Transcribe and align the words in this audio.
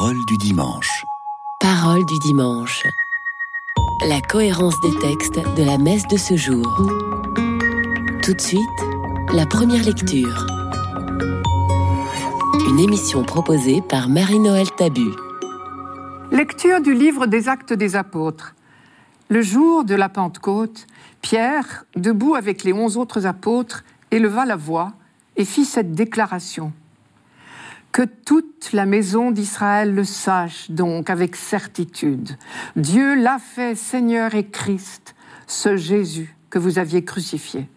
Parole 0.00 0.24
du 0.24 0.38
dimanche. 0.38 1.04
Parole 1.60 2.06
du 2.06 2.18
dimanche. 2.20 2.86
La 4.08 4.22
cohérence 4.22 4.80
des 4.80 4.98
textes 4.98 5.38
de 5.58 5.62
la 5.62 5.76
messe 5.76 6.08
de 6.08 6.16
ce 6.16 6.36
jour. 6.36 6.64
Tout 8.22 8.32
de 8.32 8.40
suite, 8.40 8.62
la 9.34 9.44
première 9.44 9.84
lecture. 9.84 10.46
Une 12.66 12.78
émission 12.78 13.24
proposée 13.24 13.82
par 13.82 14.08
Marie-Noël 14.08 14.70
Tabu. 14.70 15.10
Lecture 16.32 16.80
du 16.80 16.94
livre 16.94 17.26
des 17.26 17.50
Actes 17.50 17.74
des 17.74 17.94
Apôtres. 17.94 18.54
Le 19.28 19.42
jour 19.42 19.84
de 19.84 19.94
la 19.94 20.08
Pentecôte, 20.08 20.86
Pierre, 21.20 21.84
debout 21.94 22.36
avec 22.36 22.64
les 22.64 22.72
onze 22.72 22.96
autres 22.96 23.26
apôtres, 23.26 23.84
éleva 24.10 24.46
la 24.46 24.56
voix 24.56 24.92
et 25.36 25.44
fit 25.44 25.66
cette 25.66 25.92
déclaration. 25.92 26.72
Que 27.92 28.02
toute 28.02 28.72
la 28.72 28.86
maison 28.86 29.32
d'Israël 29.32 29.94
le 29.94 30.04
sache 30.04 30.70
donc 30.70 31.10
avec 31.10 31.34
certitude. 31.34 32.36
Dieu 32.76 33.20
l'a 33.20 33.38
fait 33.38 33.74
Seigneur 33.74 34.34
et 34.34 34.46
Christ, 34.46 35.14
ce 35.48 35.76
Jésus 35.76 36.36
que 36.50 36.58
vous 36.58 36.78
aviez 36.78 37.04
crucifié. 37.04 37.68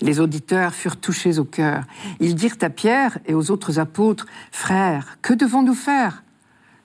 Les 0.00 0.18
auditeurs 0.18 0.74
furent 0.74 0.96
touchés 0.96 1.38
au 1.38 1.44
cœur. 1.44 1.84
Ils 2.20 2.34
dirent 2.34 2.56
à 2.62 2.70
Pierre 2.70 3.18
et 3.26 3.34
aux 3.34 3.50
autres 3.50 3.78
apôtres, 3.78 4.26
Frères, 4.50 5.18
que 5.22 5.34
devons-nous 5.34 5.74
faire? 5.74 6.24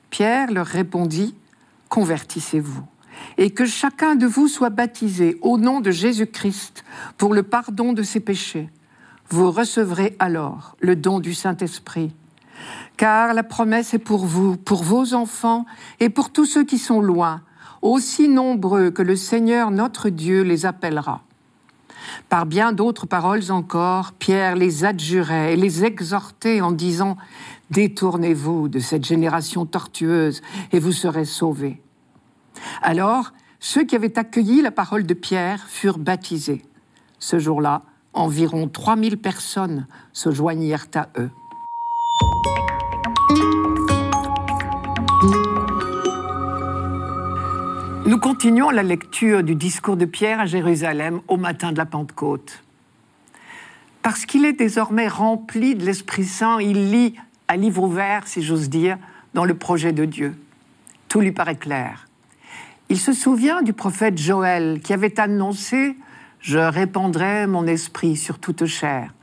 Pierre 0.09 0.51
leur 0.51 0.67
répondit, 0.67 1.35
Convertissez-vous, 1.89 2.83
et 3.37 3.51
que 3.51 3.65
chacun 3.65 4.15
de 4.15 4.27
vous 4.27 4.47
soit 4.47 4.69
baptisé 4.69 5.37
au 5.41 5.57
nom 5.57 5.79
de 5.79 5.91
Jésus-Christ 5.91 6.83
pour 7.17 7.33
le 7.33 7.43
pardon 7.43 7.93
de 7.93 8.03
ses 8.03 8.19
péchés 8.19 8.69
vous 9.29 9.51
recevrez 9.51 10.15
alors 10.19 10.75
le 10.79 10.95
don 10.95 11.19
du 11.19 11.33
Saint-Esprit. 11.33 12.13
Car 12.97 13.33
la 13.33 13.43
promesse 13.43 13.93
est 13.93 13.99
pour 13.99 14.25
vous, 14.25 14.55
pour 14.55 14.83
vos 14.83 15.13
enfants 15.13 15.65
et 15.99 16.09
pour 16.09 16.31
tous 16.31 16.45
ceux 16.45 16.63
qui 16.63 16.77
sont 16.77 17.01
loin, 17.01 17.41
aussi 17.81 18.29
nombreux 18.29 18.91
que 18.91 19.01
le 19.01 19.15
Seigneur 19.15 19.71
notre 19.71 20.09
Dieu 20.09 20.43
les 20.43 20.65
appellera. 20.65 21.21
Par 22.29 22.45
bien 22.45 22.71
d'autres 22.71 23.07
paroles 23.07 23.51
encore, 23.51 24.13
Pierre 24.13 24.55
les 24.55 24.85
adjurait 24.85 25.53
et 25.53 25.57
les 25.57 25.83
exhortait 25.83 26.61
en 26.61 26.71
disant 26.71 27.17
Détournez-vous 27.71 28.69
de 28.69 28.79
cette 28.79 29.05
génération 29.05 29.65
tortueuse 29.65 30.41
et 30.71 30.79
vous 30.79 30.91
serez 30.91 31.25
sauvés. 31.25 31.81
Alors, 32.81 33.33
ceux 33.59 33.83
qui 33.83 33.95
avaient 33.95 34.19
accueilli 34.19 34.61
la 34.61 34.71
parole 34.71 35.05
de 35.05 35.13
Pierre 35.15 35.65
furent 35.67 35.97
baptisés. 35.97 36.61
Ce 37.17 37.39
jour-là, 37.39 37.81
environ 38.15 38.67
3000 38.67 39.17
personnes 39.17 39.85
se 40.13 40.31
joignirent 40.31 40.87
à 40.95 41.09
eux. 41.17 41.29
Nous 48.05 48.19
continuons 48.19 48.69
la 48.69 48.83
lecture 48.83 49.43
du 49.43 49.55
discours 49.55 49.97
de 49.97 50.05
Pierre 50.05 50.39
à 50.39 50.45
Jérusalem 50.45 51.21
au 51.27 51.37
matin 51.37 51.71
de 51.71 51.77
la 51.77 51.85
Pentecôte. 51.85 52.63
Parce 54.01 54.25
qu'il 54.27 54.45
est 54.45 54.53
désormais 54.53 55.07
rempli 55.07 55.73
de 55.75 55.83
l'Esprit 55.83 56.25
Saint, 56.25 56.59
il 56.61 56.91
lit 56.91 57.15
à 57.47 57.57
livre 57.57 57.83
ouvert, 57.83 58.27
si 58.27 58.43
j'ose 58.43 58.69
dire, 58.69 58.97
dans 59.33 59.43
le 59.43 59.55
projet 59.55 59.91
de 59.91 60.05
Dieu. 60.05 60.35
Tout 61.09 61.19
lui 61.19 61.31
paraît 61.31 61.55
clair. 61.55 62.07
Il 62.89 62.99
se 62.99 63.13
souvient 63.13 63.63
du 63.63 63.73
prophète 63.73 64.19
Joël 64.19 64.79
qui 64.83 64.93
avait 64.93 65.19
annoncé 65.19 65.95
je 66.45 66.59
répandrai 66.59 67.47
mon 67.47 67.65
esprit 67.65 68.15
sur 68.15 68.37
toute 68.37 68.67
chair. 68.67 69.15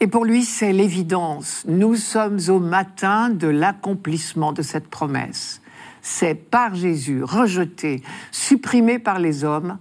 Et 0.00 0.06
pour 0.06 0.24
lui, 0.24 0.44
c'est 0.44 0.72
l'évidence. 0.72 1.62
Nous 1.68 1.94
sommes 1.94 2.38
au 2.48 2.58
matin 2.58 3.28
de 3.28 3.48
l'accomplissement 3.48 4.54
de 4.54 4.62
cette 4.62 4.88
promesse. 4.88 5.60
C'est 6.00 6.34
par 6.34 6.74
Jésus, 6.74 7.22
rejeté, 7.22 8.02
supprimé 8.30 8.98
par 8.98 9.18
les 9.18 9.44
hommes, 9.44 9.76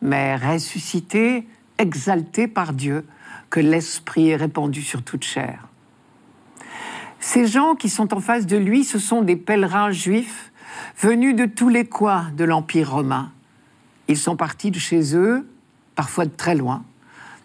mais 0.00 0.34
ressuscité, 0.34 1.46
exalté 1.78 2.48
par 2.48 2.72
Dieu, 2.72 3.06
que 3.48 3.60
l'Esprit 3.60 4.30
est 4.30 4.36
répandu 4.36 4.82
sur 4.82 5.04
toute 5.04 5.22
chair. 5.22 5.68
Ces 7.20 7.46
gens 7.46 7.76
qui 7.76 7.88
sont 7.88 8.12
en 8.12 8.20
face 8.20 8.46
de 8.46 8.56
lui, 8.56 8.82
ce 8.82 8.98
sont 8.98 9.22
des 9.22 9.36
pèlerins 9.36 9.92
juifs 9.92 10.50
venus 10.98 11.36
de 11.36 11.46
tous 11.46 11.68
les 11.68 11.86
coins 11.86 12.32
de 12.36 12.42
l'Empire 12.42 12.90
romain. 12.90 13.30
Ils 14.08 14.18
sont 14.18 14.34
partis 14.34 14.72
de 14.72 14.80
chez 14.80 15.14
eux 15.14 15.46
parfois 16.02 16.24
de 16.24 16.32
très 16.36 16.56
loin, 16.56 16.82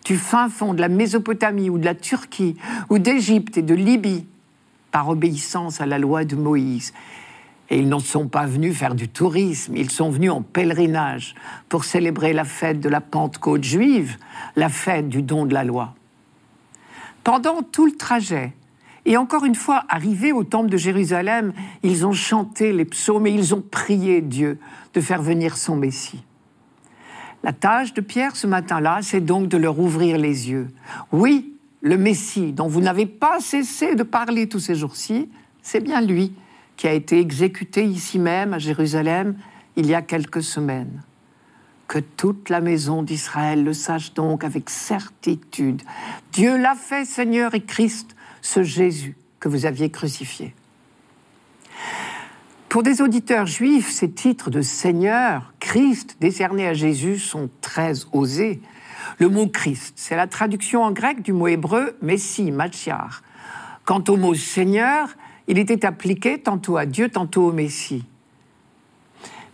du 0.03 0.18
fin 0.18 0.50
fond 0.50 0.73
de 0.73 0.81
la 0.81 0.90
Mésopotamie 0.90 1.69
ou 1.69 1.78
de 1.78 1.85
la 1.85 1.94
Turquie 1.94 2.57
ou 2.90 2.97
d'Égypte 2.97 3.56
et 3.59 3.62
de 3.62 3.75
Libye, 3.75 4.25
par 4.90 5.09
obéissance 5.09 5.79
à 5.79 5.85
la 5.85 6.00
loi 6.00 6.25
de 6.25 6.35
Moïse. 6.35 6.91
Et 7.69 7.78
ils 7.78 7.88
n'en 7.88 8.00
sont 8.00 8.28
pas 8.28 8.47
venus 8.47 8.75
faire 8.75 8.96
du 8.96 9.09
tourisme, 9.09 9.78
ils 9.78 9.91
sont 9.91 10.09
venus 10.09 10.31
en 10.31 10.41
pèlerinage 10.41 11.35
pour 11.69 11.85
célébrer 11.85 12.34
la 12.34 12.46
fête 12.46 12.79
de 12.79 12.90
la 12.90 13.00
Pentecôte 13.00 13.63
juive, 13.63 14.17
la 14.56 14.69
fête 14.69 15.07
du 15.07 15.22
don 15.22 15.46
de 15.46 15.53
la 15.53 15.63
loi. 15.63 15.94
Pendant 17.23 17.62
tout 17.62 17.85
le 17.85 17.96
trajet, 17.96 18.53
et 19.06 19.17
encore 19.17 19.46
une 19.46 19.53
fois, 19.53 19.84
arrivés 19.88 20.31
au 20.31 20.44
temple 20.44 20.72
de 20.72 20.78
Jérusalem, 20.78 21.53
ils 21.84 22.07
ont 22.07 22.12
chanté 22.12 22.73
les 22.73 22.85
psaumes 22.85 23.28
et 23.28 23.31
ils 23.31 23.53
ont 23.53 23.62
prié 23.62 24.22
Dieu 24.22 24.57
de 24.96 25.00
faire 25.00 25.22
venir 25.22 25.57
son 25.57 25.75
Messie. 25.75 26.23
La 27.44 27.53
tâche 27.53 27.94
de 27.94 28.02
Pierre 28.02 28.36
ce 28.36 28.48
matin-là, 28.48 29.00
c'est 29.02 29.22
donc 29.22 29.48
de 29.48 29.58
leur 29.58 29.80
ouvrir 29.80 30.18
les 30.18 30.50
yeux. 30.50 30.68
Oui, 31.12 31.53
le 31.81 31.98
Messie, 31.98 32.52
dont 32.52 32.68
vous 32.68 32.81
n'avez 32.81 33.06
pas 33.06 33.40
cessé 33.40 33.96
de 33.96 34.03
parler 34.03 34.50
tous 34.50 34.59
ces 34.59 34.75
jours-ci, 34.75 35.30
c'est 35.62 35.80
bien 35.80 36.02
lui 36.02 36.34
qui 36.76 36.88
a 36.88 36.94
été 36.94 37.20
exécuté 37.20 37.84
ici 37.86 38.20
même 38.20 38.53
à 38.53 38.59
Jérusalem 38.59 39.36
il 39.76 39.86
y 39.88 39.96
a 39.96 40.02
quelques 40.02 40.44
semaines. 40.44 41.03
Que 41.88 42.00
toute 42.00 42.50
la 42.50 42.59
maison 42.59 43.03
d'Israël 43.03 43.64
le 43.64 43.74
sache 43.74 44.14
donc 44.14 44.44
avec 44.44 44.70
certitude. 44.70 45.81
Dieu 46.34 46.58
l'a 46.58 46.76
fait, 46.76 47.06
Seigneur 47.06 47.56
et 47.56 47.62
Christ, 47.62 48.16
ce 48.42 48.64
Jésus 48.64 49.16
que 49.40 49.47
vous 49.47 49.66
aviez 49.66 49.90
crucifié. 49.90 50.53
Pour 52.69 52.83
des 52.83 53.01
auditeurs 53.01 53.45
juifs, 53.45 53.89
ces 53.89 54.11
titres 54.11 54.50
de 54.50 54.61
Seigneur, 54.61 55.53
Christ, 55.61 56.17
décernés 56.19 56.67
à 56.67 56.73
Jésus 56.73 57.17
sont 57.17 57.50
très 57.61 57.94
osés. 58.11 58.61
Le 59.19 59.29
mot 59.29 59.47
Christ, 59.47 59.94
c'est 59.95 60.17
la 60.17 60.28
traduction 60.28 60.83
en 60.83 60.91
grec 60.91 61.22
du 61.22 61.31
mot 61.31 61.47
hébreu 61.47 61.95
Messie, 62.01 62.51
Machiar. 62.51 63.23
Quant 63.85 64.03
au 64.09 64.17
mot 64.17 64.33
Seigneur, 64.33 65.07
il 65.47 65.59
était 65.59 65.85
appliqué 65.85 66.39
tantôt 66.39 66.75
à 66.75 66.85
Dieu, 66.85 67.07
tantôt 67.07 67.47
au 67.47 67.51
Messie. 67.53 68.03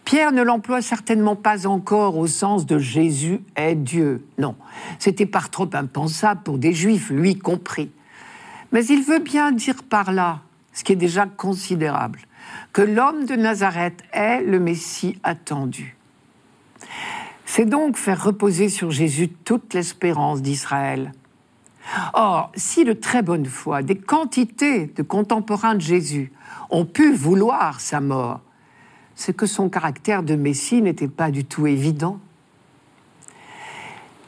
Pierre 0.06 0.32
ne 0.32 0.42
l'emploie 0.42 0.82
certainement 0.82 1.36
pas 1.36 1.68
encore 1.68 2.18
au 2.18 2.26
sens 2.26 2.66
de 2.66 2.80
Jésus 2.80 3.42
est 3.56 3.76
Dieu. 3.76 4.26
Non, 4.40 4.56
c'était 4.98 5.28
par 5.28 5.52
trop 5.52 5.70
impensable 5.74 6.42
pour 6.44 6.58
des 6.58 6.74
juifs, 6.74 7.12
lui 7.12 7.38
compris. 7.38 7.92
Mais 8.72 8.84
il 8.88 9.04
veut 9.04 9.20
bien 9.20 9.52
dire 9.52 9.84
par 9.84 10.12
là, 10.12 10.42
ce 10.74 10.84
qui 10.84 10.94
est 10.94 10.98
déjà 10.98 11.26
considérable, 11.26 12.20
que 12.74 12.82
l'homme 12.82 13.26
de 13.26 13.36
Nazareth 13.36 14.04
est 14.12 14.42
le 14.42 14.60
Messie 14.60 15.18
attendu. 15.24 15.96
C'est 17.46 17.66
donc 17.66 17.98
faire 17.98 18.24
reposer 18.24 18.70
sur 18.70 18.92
Jésus 18.92 19.30
toute 19.30 19.74
l'espérance 19.74 20.42
d'Israël. 20.42 21.12
Or, 22.14 22.52
si 22.56 22.86
de 22.86 22.94
très 22.94 23.22
bonne 23.22 23.46
foi, 23.46 23.84
des 23.84 23.98
quantités 23.98 24.88
de 24.88 25.04
contemporains 25.04 25.76
de 25.76 25.82
Jésus 25.82 26.32
ont 26.70 26.86
pu 26.86 27.14
vouloir 27.14 27.80
sa 27.80 28.00
mort, 28.00 28.42
c'est 29.16 29.36
que 29.36 29.46
son 29.46 29.70
caractère 29.70 30.24
de 30.24 30.36
Messie 30.36 30.82
n'était 30.82 31.08
pas 31.08 31.30
du 31.30 31.46
tout 31.46 31.68
évident. 31.68 32.20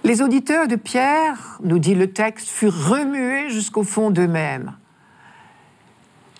Les 0.03 0.21
auditeurs 0.21 0.67
de 0.67 0.75
Pierre, 0.75 1.57
nous 1.63 1.79
dit 1.79 1.95
le 1.95 2.13
texte, 2.13 2.49
furent 2.49 2.89
remués 2.89 3.49
jusqu'au 3.49 3.83
fond 3.83 4.11
d'eux-mêmes. 4.11 4.75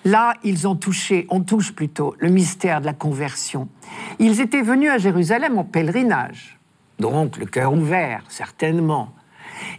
Là, 0.06 0.36
ils 0.44 0.68
ont 0.68 0.76
touché, 0.76 1.26
on 1.30 1.42
touche 1.42 1.74
plutôt, 1.74 2.16
le 2.20 2.30
mystère 2.30 2.80
de 2.80 2.86
la 2.86 2.94
conversion. 2.94 3.68
Ils 4.20 4.40
étaient 4.40 4.62
venus 4.62 4.92
à 4.92 5.00
Jérusalem 5.00 5.58
en 5.58 5.64
pèlerinage, 5.64 6.60
donc 7.00 7.38
le 7.38 7.48
cœur 7.48 7.74
ouvert, 7.74 8.24
certainement. 8.30 9.12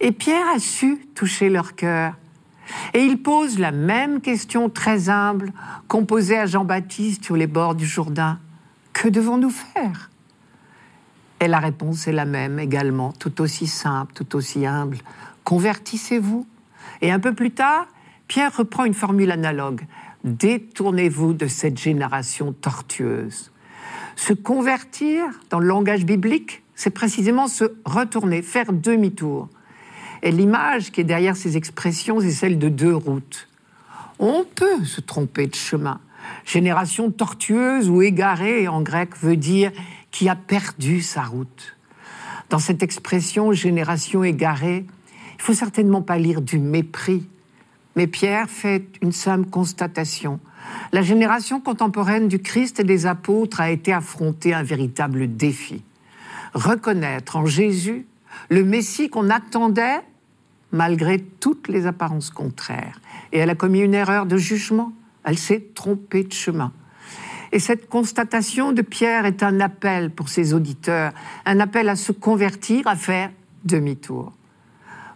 Et 0.01 0.11
Pierre 0.11 0.49
a 0.55 0.59
su 0.59 1.07
toucher 1.15 1.49
leur 1.49 1.77
cœur. 1.77 2.15
Et 2.93 3.05
il 3.05 3.23
pose 3.23 3.61
la 3.61 3.71
même 3.71 4.21
question 4.21 4.69
très 4.69 5.09
humble 5.09 5.53
qu'on 5.87 6.05
posait 6.05 6.39
à 6.39 6.47
Jean-Baptiste 6.47 7.25
sur 7.25 7.37
les 7.37 7.47
bords 7.47 7.77
du 7.77 7.87
Jourdain. 7.87 8.41
Que 8.93 9.09
devons-nous 9.09 9.51
faire? 9.51 10.11
Et 11.39 11.47
la 11.47 11.61
réponse 11.61 12.09
est 12.09 12.13
la 12.13 12.25
même 12.25 12.59
également, 12.59 13.13
tout 13.13 13.41
aussi 13.41 13.69
simple, 13.69 14.13
tout 14.15 14.35
aussi 14.35 14.67
humble. 14.67 14.99
Convertissez-vous. 15.45 16.47
Et 17.03 17.13
un 17.13 17.21
peu 17.21 17.35
plus 17.35 17.53
tard, 17.53 17.87
Pierre 18.27 18.57
reprend 18.57 18.85
une 18.85 18.95
formule 18.95 19.31
analogue. 19.31 19.83
Détournez-vous 20.25 21.33
de 21.33 21.47
cette 21.47 21.79
génération 21.79 22.53
tortueuse. 22.53 23.53
Se 24.17 24.33
convertir, 24.33 25.25
dans 25.51 25.59
le 25.59 25.67
langage 25.67 26.05
biblique, 26.05 26.63
c'est 26.75 26.91
précisément 26.91 27.49
se 27.49 27.65
retourner, 27.85 28.43
faire 28.43 28.73
demi-tour. 28.73 29.49
Et 30.23 30.33
l'image 30.33 30.91
qui 30.91 31.03
est 31.03 31.05
derrière 31.05 31.37
ces 31.37 31.57
expressions, 31.57 32.21
c'est 32.21 32.31
celle 32.31 32.59
de 32.59 32.69
deux 32.69 32.95
routes. 32.95 33.49
On 34.19 34.45
peut 34.55 34.85
se 34.85 35.01
tromper 35.01 35.47
de 35.47 35.55
chemin, 35.55 36.01
Génération 36.45 37.11
tortueuse 37.11 37.89
ou 37.89 38.03
égarée 38.03 38.69
en 38.69 38.83
grec 38.83 39.17
veut 39.21 39.37
dire 39.37 39.73
qui 40.11 40.29
a 40.29 40.37
perdu 40.37 41.03
sa 41.03 41.23
route. 41.23 41.77
Dans 42.51 42.59
cette 42.59 42.83
expression 42.83 43.53
génération 43.53 44.23
égarée, 44.23 44.87
il 45.35 45.43
faut 45.43 45.55
certainement 45.55 46.03
pas 46.03 46.19
lire 46.19 46.41
du 46.41 46.59
mépris, 46.59 47.27
mais 47.97 48.07
Pierre 48.07 48.49
fait 48.49 48.85
une 49.03 49.13
simple 49.13 49.49
constatation. 49.49 50.39
La 50.93 51.03
génération 51.03 51.61
contemporaine 51.61 52.29
du 52.29 52.39
Christ 52.39 52.79
et 52.79 52.85
des 52.85 53.07
apôtres 53.07 53.61
a 53.61 53.71
été 53.71 53.93
affrontée 53.93 54.53
un 54.55 54.63
véritable 54.63 55.35
défi. 55.35 55.83
Reconnaître 56.53 57.37
en 57.37 57.47
Jésus 57.47 58.07
le 58.51 58.65
Messie 58.65 59.09
qu'on 59.09 59.31
attendait 59.31 60.01
malgré 60.73 61.21
toutes 61.21 61.69
les 61.69 61.87
apparences 61.87 62.31
contraires. 62.31 63.01
Et 63.33 63.39
elle 63.39 63.51
a 63.51 63.55
commis 63.55 63.81
une 63.81 63.95
erreur 63.95 64.27
de 64.27 64.37
jugement. 64.37 64.93
Elle 65.25 65.39
s'est 65.39 65.65
trompée 65.75 66.25
de 66.25 66.33
chemin. 66.33 66.73
Et 67.53 67.59
cette 67.59 67.89
constatation 67.89 68.73
de 68.73 68.83
Pierre 68.83 69.25
est 69.25 69.43
un 69.43 69.61
appel 69.61 70.11
pour 70.11 70.29
ses 70.29 70.53
auditeurs, 70.53 71.13
un 71.47 71.61
appel 71.61 71.89
à 71.89 71.97
se 71.97 72.13
convertir, 72.13 72.87
à 72.87 72.97
faire 72.97 73.31
demi-tour. 73.65 74.33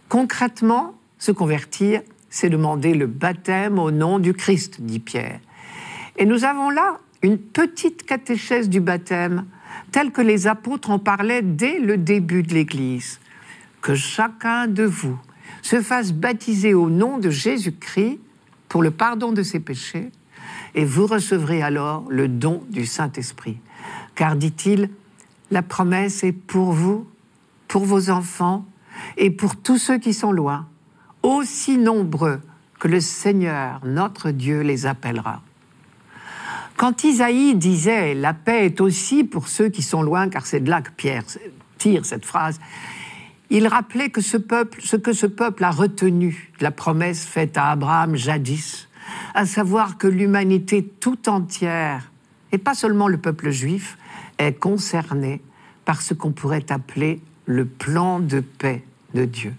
Concrètement, 0.09 0.95
se 1.19 1.31
convertir, 1.31 2.01
c'est 2.31 2.49
demander 2.49 2.95
le 2.95 3.05
baptême 3.05 3.77
au 3.77 3.91
nom 3.91 4.17
du 4.17 4.33
Christ, 4.33 4.81
dit 4.81 4.99
Pierre. 4.99 5.39
Et 6.17 6.25
nous 6.25 6.45
avons 6.45 6.71
là 6.71 6.99
une 7.21 7.37
petite 7.37 8.03
catéchèse 8.03 8.69
du 8.69 8.79
baptême, 8.79 9.45
telle 9.91 10.11
que 10.11 10.21
les 10.21 10.47
apôtres 10.47 10.89
en 10.89 10.97
parlaient 10.97 11.43
dès 11.43 11.77
le 11.79 11.97
début 11.97 12.41
de 12.41 12.53
l'Église. 12.53 13.19
Que 13.81 13.95
chacun 13.95 14.67
de 14.67 14.83
vous 14.83 15.19
se 15.61 15.81
fasse 15.81 16.13
baptiser 16.13 16.73
au 16.73 16.89
nom 16.89 17.17
de 17.17 17.29
Jésus-Christ 17.29 18.19
pour 18.69 18.81
le 18.81 18.91
pardon 18.91 19.33
de 19.33 19.43
ses 19.43 19.59
péchés, 19.59 20.09
et 20.73 20.85
vous 20.85 21.05
recevrez 21.05 21.61
alors 21.61 22.05
le 22.09 22.29
don 22.29 22.63
du 22.69 22.85
Saint-Esprit. 22.85 23.57
Car, 24.15 24.37
dit-il, 24.37 24.89
la 25.51 25.61
promesse 25.61 26.23
est 26.23 26.31
pour 26.31 26.71
vous, 26.71 27.05
pour 27.67 27.83
vos 27.83 28.09
enfants 28.09 28.65
et 29.17 29.31
pour 29.31 29.57
tous 29.57 29.77
ceux 29.77 29.97
qui 29.97 30.13
sont 30.13 30.31
loin, 30.31 30.67
aussi 31.23 31.77
nombreux 31.77 32.41
que 32.79 32.87
le 32.87 32.99
Seigneur, 32.99 33.81
notre 33.85 34.31
Dieu, 34.31 34.61
les 34.61 34.85
appellera. 34.85 35.41
Quand 36.77 37.03
Isaïe 37.03 37.55
disait 37.55 38.15
La 38.15 38.33
paix 38.33 38.65
est 38.65 38.81
aussi 38.81 39.23
pour 39.23 39.47
ceux 39.47 39.69
qui 39.69 39.83
sont 39.83 40.01
loin, 40.01 40.29
car 40.29 40.45
c'est 40.45 40.61
de 40.61 40.69
là 40.69 40.81
que 40.81 40.89
Pierre 40.91 41.23
tire 41.77 42.05
cette 42.05 42.25
phrase, 42.25 42.59
il 43.51 43.67
rappelait 43.67 44.09
que 44.09 44.21
ce 44.21 44.37
peuple, 44.37 44.79
ce 44.81 44.95
que 44.95 45.13
ce 45.13 45.25
peuple 45.27 45.63
a 45.63 45.71
retenu 45.71 46.51
de 46.57 46.63
la 46.63 46.71
promesse 46.71 47.25
faite 47.25 47.57
à 47.57 47.71
Abraham 47.71 48.15
jadis, 48.15 48.87
à 49.33 49.45
savoir 49.45 49.97
que 49.97 50.07
l'humanité 50.07 50.83
tout 50.83 51.29
entière, 51.29 52.11
et 52.51 52.57
pas 52.57 52.73
seulement 52.73 53.07
le 53.07 53.17
peuple 53.17 53.49
juif, 53.49 53.97
est 54.37 54.53
concernée 54.53 55.41
par 55.85 56.01
ce 56.01 56.13
qu'on 56.13 56.31
pourrait 56.31 56.71
appeler 56.71 57.19
le 57.45 57.65
plan 57.65 58.19
de 58.19 58.39
paix 58.39 58.83
de 59.13 59.25
Dieu. 59.25 59.53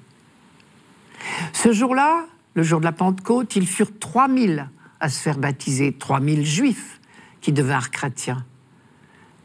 Ce 1.52 1.72
jour-là, 1.72 2.26
le 2.54 2.62
jour 2.62 2.80
de 2.80 2.84
la 2.84 2.92
Pentecôte, 2.92 3.56
ils 3.56 3.66
furent 3.66 3.98
3000 3.98 4.68
à 5.00 5.08
se 5.08 5.20
faire 5.20 5.38
baptiser, 5.38 5.92
3000 5.92 6.44
juifs 6.44 7.00
qui 7.40 7.52
devinrent 7.52 7.90
chrétiens. 7.90 8.44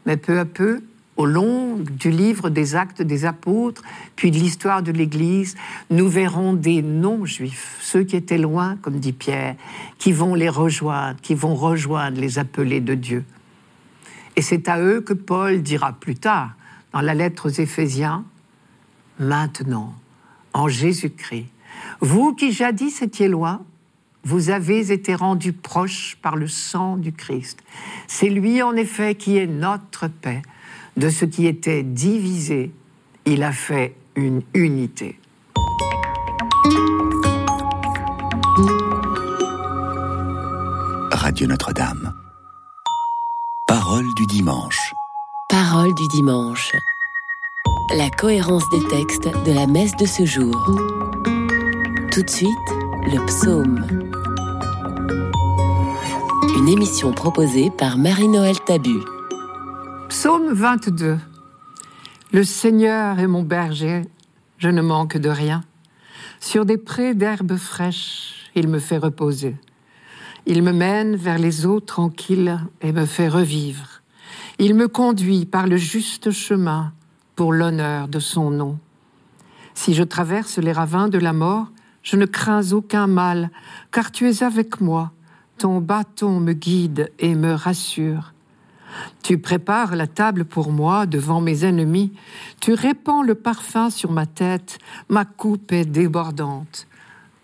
Mais 0.06 0.16
peu 0.16 0.38
à 0.38 0.44
peu, 0.44 0.82
au 1.16 1.26
long 1.26 1.76
du 1.76 2.10
livre 2.10 2.48
des 2.48 2.76
actes 2.76 3.02
des 3.02 3.24
apôtres, 3.24 3.82
puis 4.14 4.30
de 4.30 4.36
l'histoire 4.36 4.82
de 4.82 4.92
l'Église, 4.92 5.56
nous 5.90 6.08
verrons 6.08 6.52
des 6.52 6.80
non-juifs, 6.80 7.76
ceux 7.80 8.04
qui 8.04 8.14
étaient 8.14 8.38
loin, 8.38 8.76
comme 8.82 9.00
dit 9.00 9.12
Pierre, 9.12 9.56
qui 9.98 10.12
vont 10.12 10.34
les 10.34 10.48
rejoindre, 10.48 11.20
qui 11.20 11.34
vont 11.34 11.56
rejoindre 11.56 12.20
les 12.20 12.38
appelés 12.38 12.80
de 12.80 12.94
Dieu. 12.94 13.24
Et 14.36 14.42
c'est 14.42 14.68
à 14.68 14.80
eux 14.80 15.00
que 15.00 15.12
Paul 15.14 15.62
dira 15.62 15.92
plus 15.92 16.14
tard, 16.14 16.52
dans 16.92 17.00
la 17.00 17.14
lettre 17.14 17.48
aux 17.48 17.52
Éphésiens, 17.52 18.24
Maintenant, 19.18 19.94
en 20.52 20.68
Jésus-Christ, 20.68 21.46
vous 22.00 22.34
qui 22.34 22.52
jadis 22.52 23.02
étiez 23.02 23.28
loin, 23.28 23.62
vous 24.24 24.50
avez 24.50 24.92
été 24.92 25.14
rendus 25.14 25.52
proches 25.52 26.18
par 26.20 26.36
le 26.36 26.48
sang 26.48 26.96
du 26.96 27.12
Christ. 27.12 27.60
C'est 28.06 28.28
lui, 28.28 28.62
en 28.62 28.74
effet, 28.76 29.14
qui 29.14 29.38
est 29.38 29.46
notre 29.46 30.08
paix 30.08 30.42
de 30.96 31.08
ce 31.08 31.24
qui 31.24 31.46
était 31.46 31.82
divisé, 31.82 32.72
il 33.24 33.42
a 33.42 33.52
fait 33.52 33.94
une 34.16 34.42
unité. 34.52 35.18
Radio 41.12 41.46
Notre-Dame. 41.46 42.12
Parole 43.66 44.06
du 44.16 44.26
dimanche. 44.26 44.92
Parole 45.48 45.94
du 45.94 46.08
dimanche. 46.08 46.72
La 47.96 48.10
cohérence 48.10 48.68
des 48.70 48.86
textes 48.88 49.28
de 49.46 49.52
la 49.52 49.66
messe 49.66 49.96
de 49.96 50.06
ce 50.06 50.24
jour. 50.24 50.97
Tout 52.12 52.22
de 52.22 52.30
suite, 52.30 52.50
le 53.06 53.24
psaume. 53.26 53.84
Une 56.56 56.68
émission 56.68 57.12
proposée 57.12 57.70
par 57.70 57.98
Marie-Noël 57.98 58.56
Tabu. 58.60 58.96
Psaume 60.08 60.52
22. 60.52 61.18
Le 62.32 62.44
Seigneur 62.44 63.18
est 63.18 63.26
mon 63.26 63.42
berger, 63.42 64.02
je 64.56 64.68
ne 64.68 64.80
manque 64.80 65.18
de 65.18 65.28
rien. 65.28 65.62
Sur 66.40 66.64
des 66.64 66.78
prés 66.78 67.14
d'herbes 67.14 67.56
fraîches, 67.56 68.50
il 68.54 68.68
me 68.68 68.78
fait 68.78 68.98
reposer. 68.98 69.56
Il 70.46 70.62
me 70.62 70.72
mène 70.72 71.14
vers 71.14 71.38
les 71.38 71.66
eaux 71.66 71.80
tranquilles 71.80 72.58
et 72.80 72.92
me 72.92 73.04
fait 73.04 73.28
revivre. 73.28 74.02
Il 74.58 74.74
me 74.74 74.88
conduit 74.88 75.44
par 75.44 75.66
le 75.66 75.76
juste 75.76 76.30
chemin 76.30 76.92
pour 77.36 77.52
l'honneur 77.52 78.08
de 78.08 78.18
son 78.18 78.50
nom. 78.50 78.78
Si 79.74 79.94
je 79.94 80.02
traverse 80.02 80.58
les 80.58 80.72
ravins 80.72 81.08
de 81.08 81.18
la 81.18 81.32
mort, 81.32 81.68
je 82.08 82.16
ne 82.16 82.24
crains 82.24 82.72
aucun 82.72 83.06
mal, 83.06 83.50
car 83.92 84.10
tu 84.10 84.30
es 84.30 84.42
avec 84.42 84.80
moi. 84.80 85.12
Ton 85.58 85.82
bâton 85.82 86.40
me 86.40 86.54
guide 86.54 87.12
et 87.18 87.34
me 87.34 87.52
rassure. 87.52 88.32
Tu 89.22 89.36
prépares 89.36 89.94
la 89.94 90.06
table 90.06 90.46
pour 90.46 90.72
moi 90.72 91.04
devant 91.04 91.42
mes 91.42 91.66
ennemis, 91.66 92.14
tu 92.60 92.72
répands 92.72 93.22
le 93.22 93.34
parfum 93.34 93.90
sur 93.90 94.10
ma 94.10 94.24
tête, 94.24 94.78
ma 95.10 95.26
coupe 95.26 95.70
est 95.70 95.84
débordante. 95.84 96.86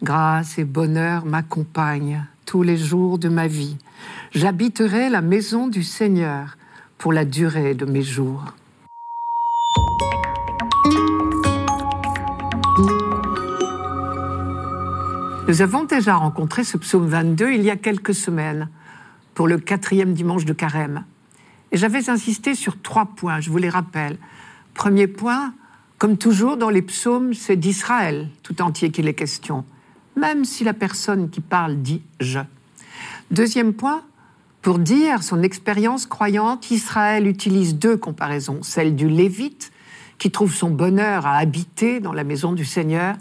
Grâce 0.03 0.57
et 0.59 0.65
bonheur 0.65 1.27
m'accompagnent 1.27 2.25
tous 2.47 2.63
les 2.63 2.79
jours 2.79 3.19
de 3.19 3.29
ma 3.29 3.47
vie. 3.47 3.77
J'habiterai 4.33 5.11
la 5.11 5.21
maison 5.21 5.69
du 5.69 5.83
Seigneur 5.83 6.57
pour 6.97 7.13
la 7.13 7.27
durée 7.27 7.75
de 7.75 7.85
mes 7.85 8.03
jours. 8.03 8.55
Nous 15.47 15.61
avons 15.61 15.85
déjà 15.85 16.15
rencontré 16.15 16.65
ce 16.65 16.79
psaume 16.79 17.07
22 17.07 17.53
il 17.53 17.63
y 17.63 17.71
a 17.71 17.77
quelques 17.77 18.15
semaines 18.15 18.71
pour 19.35 19.47
le 19.47 19.59
quatrième 19.59 20.15
dimanche 20.15 20.47
de 20.47 20.55
carême. 20.55 21.05
Et 21.71 21.77
j'avais 21.77 22.09
insisté 22.09 22.55
sur 22.55 22.81
trois 22.81 23.05
points, 23.05 23.41
je 23.41 23.51
vous 23.51 23.59
les 23.59 23.69
rappelle. 23.69 24.17
Premier 24.73 25.07
point, 25.07 25.53
comme 25.99 26.17
toujours 26.17 26.57
dans 26.57 26.71
les 26.71 26.81
psaumes, 26.81 27.35
c'est 27.35 27.57
d'Israël 27.57 28.31
tout 28.43 28.63
entier 28.63 28.91
qu'il 28.91 29.07
est 29.07 29.15
question, 29.15 29.67
même 30.17 30.47
si 30.47 30.65
la 30.65 30.73
personne 30.73 31.29
qui 31.29 31.43
parle 31.43 31.77
dit 31.77 32.01
je. 32.21 32.41
Deuxième 33.31 33.75
point, 33.75 34.01
pour 34.63 34.79
dire 34.79 35.23
son 35.23 35.43
expérience 35.43 36.07
croyante, 36.07 36.71
Israël 36.71 37.27
utilise 37.27 37.77
deux 37.77 37.99
comparaisons, 37.99 38.63
celle 38.63 38.97
du 38.97 39.11
Lévite, 39.11 39.73
qui 40.17 40.31
trouve 40.31 40.55
son 40.55 40.71
bonheur 40.71 41.27
à 41.27 41.37
habiter 41.37 42.01
dans 42.01 42.15
la 42.15 42.25
maison 42.25 42.53
du 42.53 42.65
Seigneur, 42.65 43.17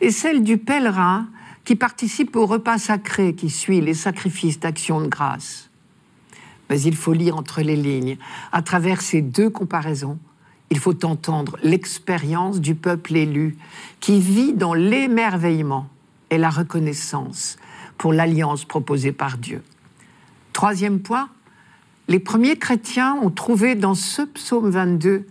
et 0.00 0.10
celle 0.10 0.42
du 0.42 0.58
pèlerin 0.58 1.28
qui 1.64 1.76
participe 1.76 2.36
au 2.36 2.46
repas 2.46 2.78
sacré 2.78 3.34
qui 3.34 3.50
suit 3.50 3.80
les 3.80 3.94
sacrifices 3.94 4.60
d'action 4.60 5.00
de 5.00 5.08
grâce. 5.08 5.70
Mais 6.70 6.80
il 6.80 6.96
faut 6.96 7.12
lire 7.12 7.36
entre 7.36 7.62
les 7.62 7.76
lignes. 7.76 8.16
À 8.52 8.62
travers 8.62 9.00
ces 9.00 9.22
deux 9.22 9.50
comparaisons, 9.50 10.18
il 10.70 10.78
faut 10.78 11.04
entendre 11.04 11.56
l'expérience 11.62 12.60
du 12.60 12.74
peuple 12.74 13.16
élu 13.16 13.56
qui 14.00 14.20
vit 14.20 14.52
dans 14.52 14.74
l'émerveillement 14.74 15.88
et 16.30 16.38
la 16.38 16.50
reconnaissance 16.50 17.56
pour 17.98 18.12
l'alliance 18.12 18.64
proposée 18.64 19.12
par 19.12 19.38
Dieu. 19.38 19.62
Troisième 20.52 21.00
point, 21.00 21.28
les 22.08 22.18
premiers 22.18 22.56
chrétiens 22.56 23.14
ont 23.22 23.30
trouvé 23.30 23.74
dans 23.74 23.94
ce 23.94 24.22
psaume 24.22 24.70
22 24.70 25.26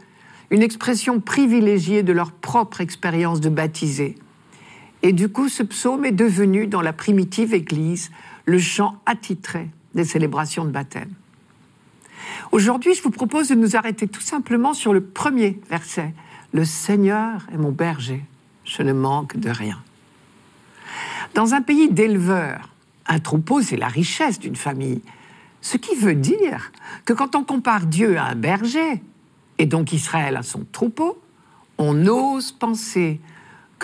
une 0.50 0.62
expression 0.62 1.20
privilégiée 1.20 2.04
de 2.04 2.14
leur 2.14 2.32
propre 2.32 2.82
expérience 2.82 3.42
de 3.42 3.50
baptisé. 3.50 4.16
Et 5.04 5.12
du 5.12 5.28
coup, 5.28 5.50
ce 5.50 5.64
psaume 5.64 6.06
est 6.06 6.14
devenu, 6.14 6.66
dans 6.66 6.82
la 6.82 6.94
primitive 6.94 7.54
Église, 7.54 8.10
le 8.46 8.58
chant 8.58 9.02
attitré 9.06 9.70
des 9.94 10.06
célébrations 10.06 10.64
de 10.64 10.72
baptême. 10.72 11.12
Aujourd'hui, 12.54 12.96
je 12.96 13.04
vous 13.04 13.12
propose 13.12 13.50
de 13.50 13.56
nous 13.56 13.76
arrêter 13.76 14.08
tout 14.08 14.22
simplement 14.22 14.74
sur 14.74 14.94
le 14.94 15.02
premier 15.02 15.60
verset. 15.70 16.14
Le 16.54 16.64
Seigneur 16.64 17.46
est 17.54 17.58
mon 17.58 17.72
berger, 17.72 18.24
je 18.64 18.82
ne 18.82 18.94
manque 18.94 19.36
de 19.38 19.50
rien. 19.50 19.82
Dans 21.34 21.54
un 21.54 21.62
pays 21.62 21.90
d'éleveurs, 21.90 22.70
un 23.08 23.20
troupeau, 23.20 23.62
c'est 23.62 23.76
la 23.76 23.88
richesse 23.88 24.40
d'une 24.40 24.56
famille. 24.56 25.02
Ce 25.62 25.76
qui 25.78 25.96
veut 25.96 26.16
dire 26.16 26.72
que 27.04 27.12
quand 27.12 27.36
on 27.36 27.44
compare 27.44 27.88
Dieu 27.88 28.18
à 28.18 28.26
un 28.26 28.36
berger, 28.36 29.02
et 29.58 29.66
donc 29.66 29.92
Israël 29.92 30.38
à 30.38 30.44
son 30.44 30.66
troupeau, 30.72 31.22
on 31.78 32.08
ose 32.08 32.54
penser 32.54 33.20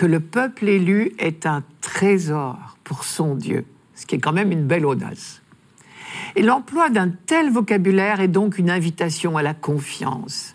que 0.00 0.06
le 0.06 0.20
peuple 0.20 0.66
élu 0.66 1.12
est 1.18 1.44
un 1.44 1.62
trésor 1.82 2.78
pour 2.84 3.04
son 3.04 3.34
Dieu, 3.34 3.66
ce 3.94 4.06
qui 4.06 4.14
est 4.14 4.18
quand 4.18 4.32
même 4.32 4.50
une 4.50 4.66
belle 4.66 4.86
audace. 4.86 5.42
Et 6.36 6.42
l'emploi 6.42 6.88
d'un 6.88 7.10
tel 7.10 7.50
vocabulaire 7.50 8.20
est 8.20 8.28
donc 8.28 8.56
une 8.56 8.70
invitation 8.70 9.36
à 9.36 9.42
la 9.42 9.52
confiance. 9.52 10.54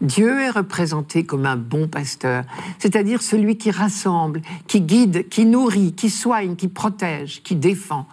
Dieu 0.00 0.40
est 0.40 0.48
représenté 0.48 1.26
comme 1.26 1.44
un 1.44 1.58
bon 1.58 1.86
pasteur, 1.86 2.44
c'est-à-dire 2.78 3.20
celui 3.20 3.58
qui 3.58 3.70
rassemble, 3.70 4.40
qui 4.66 4.80
guide, 4.80 5.28
qui 5.28 5.44
nourrit, 5.44 5.92
qui 5.92 6.08
soigne, 6.08 6.56
qui 6.56 6.68
protège, 6.68 7.42
qui 7.42 7.56
défend. 7.56 8.08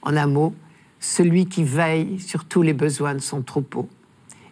En 0.00 0.16
un 0.16 0.26
mot, 0.26 0.54
celui 0.98 1.44
qui 1.44 1.62
veille 1.62 2.20
sur 2.20 2.46
tous 2.46 2.62
les 2.62 2.72
besoins 2.72 3.12
de 3.12 3.20
son 3.20 3.42
troupeau. 3.42 3.86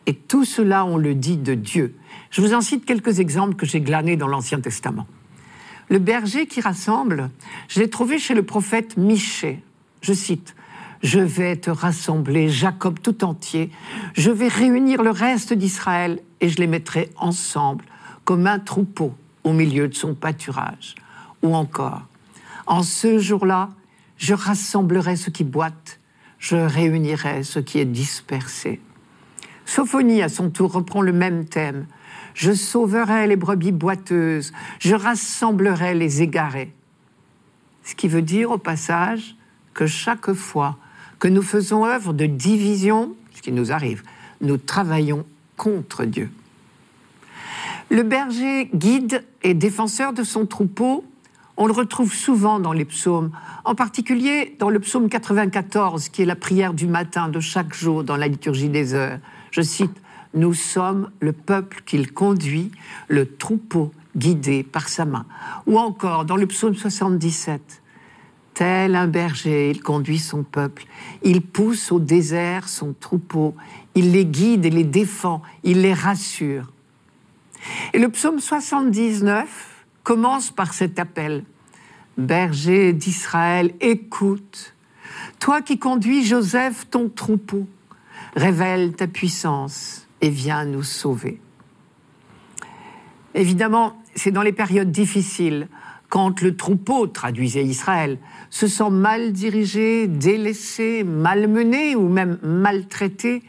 Et 0.04 0.12
tout 0.12 0.44
cela, 0.44 0.84
on 0.84 0.98
le 0.98 1.14
dit 1.14 1.38
de 1.38 1.54
Dieu. 1.54 1.96
Je 2.30 2.42
vous 2.42 2.52
en 2.52 2.60
cite 2.60 2.84
quelques 2.84 3.18
exemples 3.18 3.54
que 3.54 3.64
j'ai 3.64 3.80
glanés 3.80 4.18
dans 4.18 4.28
l'Ancien 4.28 4.60
Testament. 4.60 5.06
Le 5.88 5.98
berger 5.98 6.46
qui 6.46 6.60
rassemble, 6.60 7.30
je 7.68 7.80
l'ai 7.80 7.90
trouvé 7.90 8.18
chez 8.18 8.34
le 8.34 8.42
prophète 8.42 8.96
Michée. 8.96 9.62
Je 10.00 10.12
cite 10.12 10.54
Je 11.02 11.20
vais 11.20 11.56
te 11.56 11.70
rassembler, 11.70 12.48
Jacob 12.48 12.98
tout 13.00 13.24
entier. 13.24 13.70
Je 14.14 14.30
vais 14.30 14.48
réunir 14.48 15.02
le 15.02 15.10
reste 15.10 15.52
d'Israël 15.52 16.20
et 16.40 16.48
je 16.48 16.58
les 16.58 16.66
mettrai 16.66 17.10
ensemble 17.16 17.84
comme 18.24 18.46
un 18.46 18.58
troupeau 18.58 19.14
au 19.44 19.52
milieu 19.52 19.88
de 19.88 19.94
son 19.94 20.14
pâturage. 20.14 20.94
Ou 21.42 21.54
encore 21.54 22.02
En 22.66 22.82
ce 22.82 23.18
jour-là, 23.18 23.70
je 24.16 24.32
rassemblerai 24.32 25.16
ceux 25.16 25.32
qui 25.32 25.44
boitent 25.44 25.98
je 26.44 26.56
réunirai 26.56 27.42
ce 27.42 27.58
qui 27.58 27.78
est 27.78 27.86
dispersé. 27.86 28.78
Sophonie, 29.64 30.20
à 30.20 30.28
son 30.28 30.50
tour, 30.50 30.72
reprend 30.72 31.00
le 31.00 31.14
même 31.14 31.46
thème. 31.46 31.86
Je 32.34 32.52
sauverai 32.52 33.26
les 33.26 33.36
brebis 33.36 33.72
boiteuses, 33.72 34.52
je 34.80 34.94
rassemblerai 34.94 35.94
les 35.94 36.22
égarés. 36.22 36.72
Ce 37.84 37.94
qui 37.94 38.08
veut 38.08 38.22
dire 38.22 38.50
au 38.50 38.58
passage 38.58 39.36
que 39.72 39.86
chaque 39.86 40.32
fois 40.32 40.76
que 41.18 41.28
nous 41.28 41.42
faisons 41.42 41.84
œuvre 41.84 42.12
de 42.12 42.26
division, 42.26 43.14
ce 43.34 43.42
qui 43.42 43.52
nous 43.52 43.72
arrive, 43.72 44.02
nous 44.40 44.56
travaillons 44.56 45.24
contre 45.56 46.04
Dieu. 46.04 46.30
Le 47.90 48.02
berger 48.02 48.68
guide 48.74 49.24
et 49.42 49.54
défenseur 49.54 50.12
de 50.12 50.24
son 50.24 50.46
troupeau 50.46 51.04
on 51.56 51.66
le 51.66 51.72
retrouve 51.72 52.12
souvent 52.12 52.58
dans 52.58 52.72
les 52.72 52.84
psaumes, 52.84 53.30
en 53.64 53.74
particulier 53.74 54.56
dans 54.58 54.70
le 54.70 54.80
psaume 54.80 55.08
94, 55.08 56.08
qui 56.08 56.22
est 56.22 56.26
la 56.26 56.34
prière 56.34 56.74
du 56.74 56.86
matin 56.86 57.28
de 57.28 57.38
chaque 57.38 57.74
jour 57.74 58.02
dans 58.02 58.16
la 58.16 58.26
liturgie 58.26 58.68
des 58.68 58.94
heures. 58.94 59.18
Je 59.52 59.62
cite, 59.62 59.96
Nous 60.34 60.52
sommes 60.52 61.10
le 61.20 61.32
peuple 61.32 61.82
qu'il 61.86 62.12
conduit, 62.12 62.72
le 63.06 63.36
troupeau 63.36 63.92
guidé 64.16 64.64
par 64.64 64.88
sa 64.88 65.04
main. 65.04 65.26
Ou 65.66 65.78
encore 65.78 66.24
dans 66.24 66.36
le 66.36 66.46
psaume 66.46 66.74
77, 66.74 67.82
Tel 68.52 68.96
un 68.96 69.06
berger, 69.06 69.70
il 69.70 69.80
conduit 69.80 70.18
son 70.18 70.42
peuple, 70.42 70.86
il 71.22 71.40
pousse 71.40 71.90
au 71.90 72.00
désert 72.00 72.68
son 72.68 72.92
troupeau, 72.92 73.54
il 73.94 74.12
les 74.12 74.26
guide 74.26 74.64
et 74.64 74.70
les 74.70 74.84
défend, 74.84 75.42
il 75.62 75.82
les 75.82 75.94
rassure. 75.94 76.70
Et 77.92 77.98
le 77.98 78.08
psaume 78.08 78.40
79, 78.40 79.84
commence 80.02 80.50
par 80.50 80.74
cet 80.74 80.98
appel. 80.98 81.44
Berger 82.18 82.92
d'Israël, 82.92 83.74
écoute. 83.80 84.74
Toi 85.40 85.62
qui 85.62 85.78
conduis 85.78 86.24
Joseph, 86.24 86.86
ton 86.90 87.08
troupeau, 87.08 87.66
révèle 88.36 88.92
ta 88.94 89.06
puissance 89.06 90.03
et 90.24 90.30
viens 90.30 90.64
nous 90.64 90.82
sauver. 90.82 91.38
Évidemment, 93.34 94.02
c'est 94.14 94.30
dans 94.30 94.42
les 94.42 94.52
périodes 94.52 94.90
difficiles, 94.90 95.68
quand 96.08 96.40
le 96.40 96.56
troupeau, 96.56 97.06
traduisait 97.06 97.64
Israël, 97.64 98.18
se 98.48 98.66
sent 98.66 98.90
mal 98.90 99.32
dirigé, 99.32 100.06
délaissé, 100.06 101.04
malmené 101.04 101.94
ou 101.94 102.08
même 102.08 102.38
maltraité, 102.42 103.42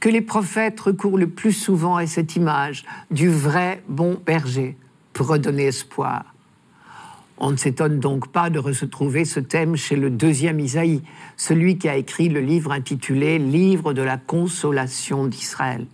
que 0.00 0.08
les 0.08 0.22
prophètes 0.22 0.80
recourent 0.80 1.18
le 1.18 1.28
plus 1.28 1.52
souvent 1.52 1.96
à 1.96 2.06
cette 2.06 2.34
image 2.34 2.84
du 3.10 3.28
vrai 3.28 3.82
bon 3.88 4.18
berger, 4.24 4.76
redonner 5.18 5.66
espoir. 5.66 6.34
On 7.38 7.52
ne 7.52 7.56
s'étonne 7.56 8.00
donc 8.00 8.28
pas 8.28 8.50
de 8.50 8.58
retrouver 8.58 9.24
ce 9.24 9.38
thème 9.38 9.76
chez 9.76 9.94
le 9.94 10.10
deuxième 10.10 10.58
Isaïe, 10.58 11.02
celui 11.36 11.78
qui 11.78 11.88
a 11.88 11.96
écrit 11.96 12.28
le 12.28 12.40
livre 12.40 12.72
intitulé 12.72 13.38
Livre 13.38 13.92
de 13.92 14.02
la 14.02 14.16
consolation 14.16 15.26
d'Israël. 15.26 15.86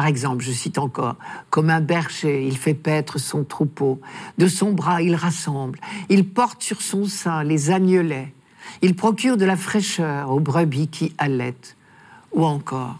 Par 0.00 0.06
exemple, 0.06 0.42
je 0.42 0.50
cite 0.50 0.78
encore, 0.78 1.16
Comme 1.50 1.68
un 1.68 1.82
berger, 1.82 2.46
il 2.46 2.56
fait 2.56 2.72
paître 2.72 3.18
son 3.18 3.44
troupeau, 3.44 4.00
de 4.38 4.46
son 4.46 4.72
bras 4.72 5.02
il 5.02 5.14
rassemble, 5.14 5.78
il 6.08 6.26
porte 6.26 6.62
sur 6.62 6.80
son 6.80 7.04
sein 7.04 7.44
les 7.44 7.70
agnelets, 7.70 8.32
il 8.80 8.96
procure 8.96 9.36
de 9.36 9.44
la 9.44 9.58
fraîcheur 9.58 10.30
aux 10.30 10.40
brebis 10.40 10.88
qui 10.88 11.12
allaitent. 11.18 11.76
Ou 12.32 12.46
encore, 12.46 12.96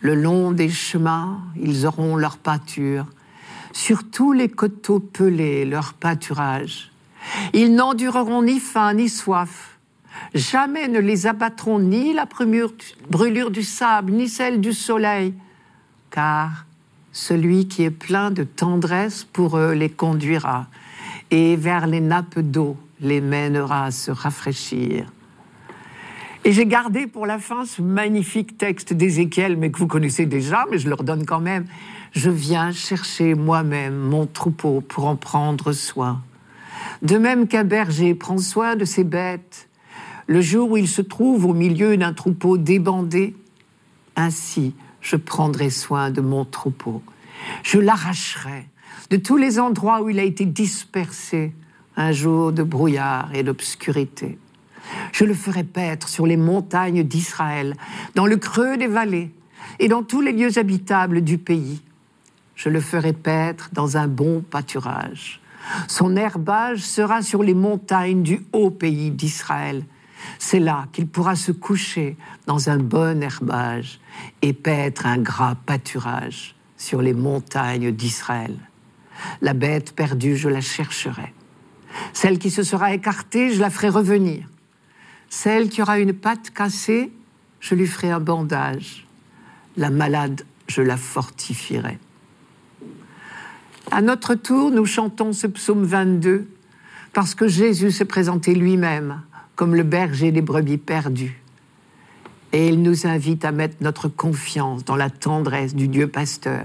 Le 0.00 0.16
long 0.16 0.50
des 0.50 0.68
chemins, 0.68 1.42
ils 1.54 1.86
auront 1.86 2.16
leur 2.16 2.38
pâture, 2.38 3.06
sur 3.72 4.02
tous 4.10 4.32
les 4.32 4.48
coteaux 4.48 4.98
pelés 4.98 5.64
leur 5.64 5.92
pâturage. 5.92 6.90
Ils 7.52 7.72
n'endureront 7.72 8.42
ni 8.42 8.58
faim 8.58 8.94
ni 8.94 9.08
soif. 9.08 9.78
Jamais 10.34 10.88
ne 10.88 10.98
les 10.98 11.28
abattront 11.28 11.78
ni 11.78 12.12
la 12.14 12.26
brûlure 13.08 13.52
du 13.52 13.62
sable, 13.62 14.10
ni 14.10 14.28
celle 14.28 14.60
du 14.60 14.72
soleil, 14.72 15.34
car 16.10 16.66
celui 17.12 17.66
qui 17.66 17.82
est 17.82 17.90
plein 17.90 18.30
de 18.30 18.44
tendresse 18.44 19.24
pour 19.24 19.58
eux 19.58 19.72
les 19.72 19.90
conduira, 19.90 20.66
et 21.30 21.56
vers 21.56 21.86
les 21.86 22.00
nappes 22.00 22.38
d'eau 22.38 22.76
les 23.00 23.20
mènera 23.20 23.86
à 23.86 23.90
se 23.90 24.10
rafraîchir. 24.10 25.06
Et 26.44 26.52
j'ai 26.52 26.66
gardé 26.66 27.06
pour 27.06 27.26
la 27.26 27.38
fin 27.38 27.64
ce 27.64 27.82
magnifique 27.82 28.56
texte 28.56 28.92
d'Ézéchiel, 28.92 29.56
mais 29.56 29.70
que 29.70 29.78
vous 29.78 29.86
connaissez 29.86 30.26
déjà, 30.26 30.64
mais 30.70 30.78
je 30.78 30.88
le 30.88 30.94
redonne 30.94 31.26
quand 31.26 31.40
même 31.40 31.66
je 32.12 32.30
viens 32.30 32.72
chercher 32.72 33.34
moi-même 33.34 33.96
mon 33.96 34.26
troupeau 34.26 34.80
pour 34.80 35.06
en 35.06 35.16
prendre 35.16 35.72
soin. 35.72 36.22
De 37.02 37.18
même 37.18 37.46
qu'un 37.46 37.64
berger 37.64 38.14
prend 38.14 38.38
soin 38.38 38.76
de 38.76 38.84
ses 38.84 39.04
bêtes, 39.04 39.68
le 40.26 40.40
jour 40.40 40.72
où 40.72 40.76
il 40.76 40.88
se 40.88 41.02
trouve 41.02 41.46
au 41.46 41.54
milieu 41.54 41.96
d'un 41.96 42.12
troupeau 42.12 42.56
débandé, 42.56 43.34
ainsi 44.16 44.74
je 45.00 45.16
prendrai 45.16 45.70
soin 45.70 46.10
de 46.10 46.20
mon 46.20 46.44
troupeau. 46.44 47.02
Je 47.62 47.78
l'arracherai 47.78 48.66
de 49.10 49.16
tous 49.16 49.36
les 49.36 49.58
endroits 49.58 50.02
où 50.02 50.10
il 50.10 50.18
a 50.18 50.24
été 50.24 50.44
dispersé 50.44 51.52
un 51.96 52.12
jour 52.12 52.52
de 52.52 52.62
brouillard 52.62 53.34
et 53.34 53.42
d'obscurité. 53.42 54.38
Je 55.12 55.24
le 55.24 55.34
ferai 55.34 55.64
paître 55.64 56.08
sur 56.08 56.26
les 56.26 56.36
montagnes 56.36 57.02
d'Israël, 57.02 57.76
dans 58.14 58.26
le 58.26 58.36
creux 58.36 58.76
des 58.76 58.86
vallées 58.86 59.30
et 59.78 59.88
dans 59.88 60.02
tous 60.02 60.20
les 60.20 60.32
lieux 60.32 60.58
habitables 60.58 61.22
du 61.22 61.38
pays 61.38 61.80
je 62.60 62.68
le 62.68 62.80
ferai 62.80 63.14
paître 63.14 63.70
dans 63.72 63.96
un 63.96 64.06
bon 64.06 64.42
pâturage. 64.42 65.40
Son 65.88 66.14
herbage 66.14 66.80
sera 66.80 67.22
sur 67.22 67.42
les 67.42 67.54
montagnes 67.54 68.22
du 68.22 68.42
haut 68.52 68.70
pays 68.70 69.10
d'Israël. 69.10 69.82
C'est 70.38 70.60
là 70.60 70.86
qu'il 70.92 71.06
pourra 71.06 71.36
se 71.36 71.52
coucher 71.52 72.16
dans 72.46 72.70
un 72.70 72.78
bon 72.78 73.22
herbage 73.22 74.00
et 74.42 74.52
paître 74.52 75.06
un 75.06 75.18
gras 75.18 75.54
pâturage 75.54 76.54
sur 76.76 77.02
les 77.02 77.14
montagnes 77.14 77.92
d'Israël. 77.92 78.56
La 79.42 79.54
bête 79.54 79.94
perdue, 79.94 80.36
je 80.36 80.48
la 80.48 80.60
chercherai. 80.60 81.34
Celle 82.12 82.38
qui 82.38 82.50
se 82.50 82.62
sera 82.62 82.94
écartée, 82.94 83.52
je 83.52 83.60
la 83.60 83.70
ferai 83.70 83.88
revenir. 83.88 84.46
Celle 85.28 85.68
qui 85.68 85.82
aura 85.82 85.98
une 85.98 86.12
patte 86.12 86.50
cassée, 86.50 87.12
je 87.60 87.74
lui 87.74 87.86
ferai 87.86 88.10
un 88.10 88.20
bandage. 88.20 89.06
La 89.76 89.90
malade, 89.90 90.42
je 90.66 90.82
la 90.82 90.96
fortifierai. 90.96 91.98
À 93.90 94.02
notre 94.02 94.34
tour, 94.34 94.70
nous 94.70 94.86
chantons 94.86 95.32
ce 95.32 95.46
psaume 95.46 95.84
22 95.84 96.48
parce 97.12 97.34
que 97.34 97.48
Jésus 97.48 97.90
s'est 97.90 98.04
présenté 98.04 98.54
lui-même 98.54 99.22
comme 99.60 99.74
le 99.74 99.82
berger 99.82 100.32
des 100.32 100.40
brebis 100.40 100.78
perdues. 100.78 101.38
Et 102.54 102.68
il 102.68 102.80
nous 102.80 103.06
invite 103.06 103.44
à 103.44 103.52
mettre 103.52 103.76
notre 103.82 104.08
confiance 104.08 104.86
dans 104.86 104.96
la 104.96 105.10
tendresse 105.10 105.74
du 105.74 105.86
Dieu 105.86 106.08
pasteur. 106.08 106.64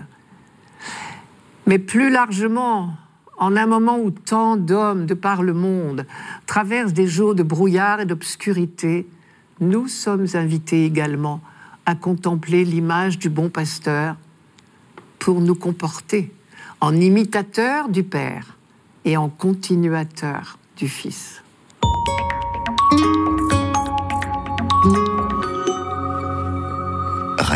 Mais 1.68 1.78
plus 1.78 2.10
largement, 2.10 2.94
en 3.38 3.58
un 3.58 3.66
moment 3.66 4.00
où 4.00 4.12
tant 4.12 4.56
d'hommes 4.56 5.08
de 5.08 5.14
par 5.14 5.44
le 5.44 5.54
monde 5.54 6.06
traversent 6.46 6.94
des 6.94 7.06
jours 7.06 7.36
de 7.36 7.44
brouillard 7.44 8.00
et 8.00 8.06
d'obscurité, 8.06 9.06
nous 9.60 9.90
sommes 9.90 10.28
invités 10.34 10.86
également 10.86 11.42
à 11.86 11.96
contempler 11.96 12.64
l'image 12.64 13.20
du 13.20 13.30
bon 13.30 13.50
pasteur 13.50 14.16
pour 15.20 15.42
nous 15.42 15.56
comporter 15.56 16.32
en 16.80 16.96
imitateur 16.96 17.90
du 17.90 18.04
Père 18.04 18.56
et 19.04 19.18
en 19.18 19.28
continuateur 19.28 20.58
du 20.78 20.88
Fils. 20.88 21.42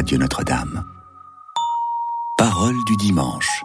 Dieu 0.10 0.18
Notre-Dame. 0.18 0.84
Parole 2.36 2.74
du 2.88 2.96
dimanche. 2.96 3.64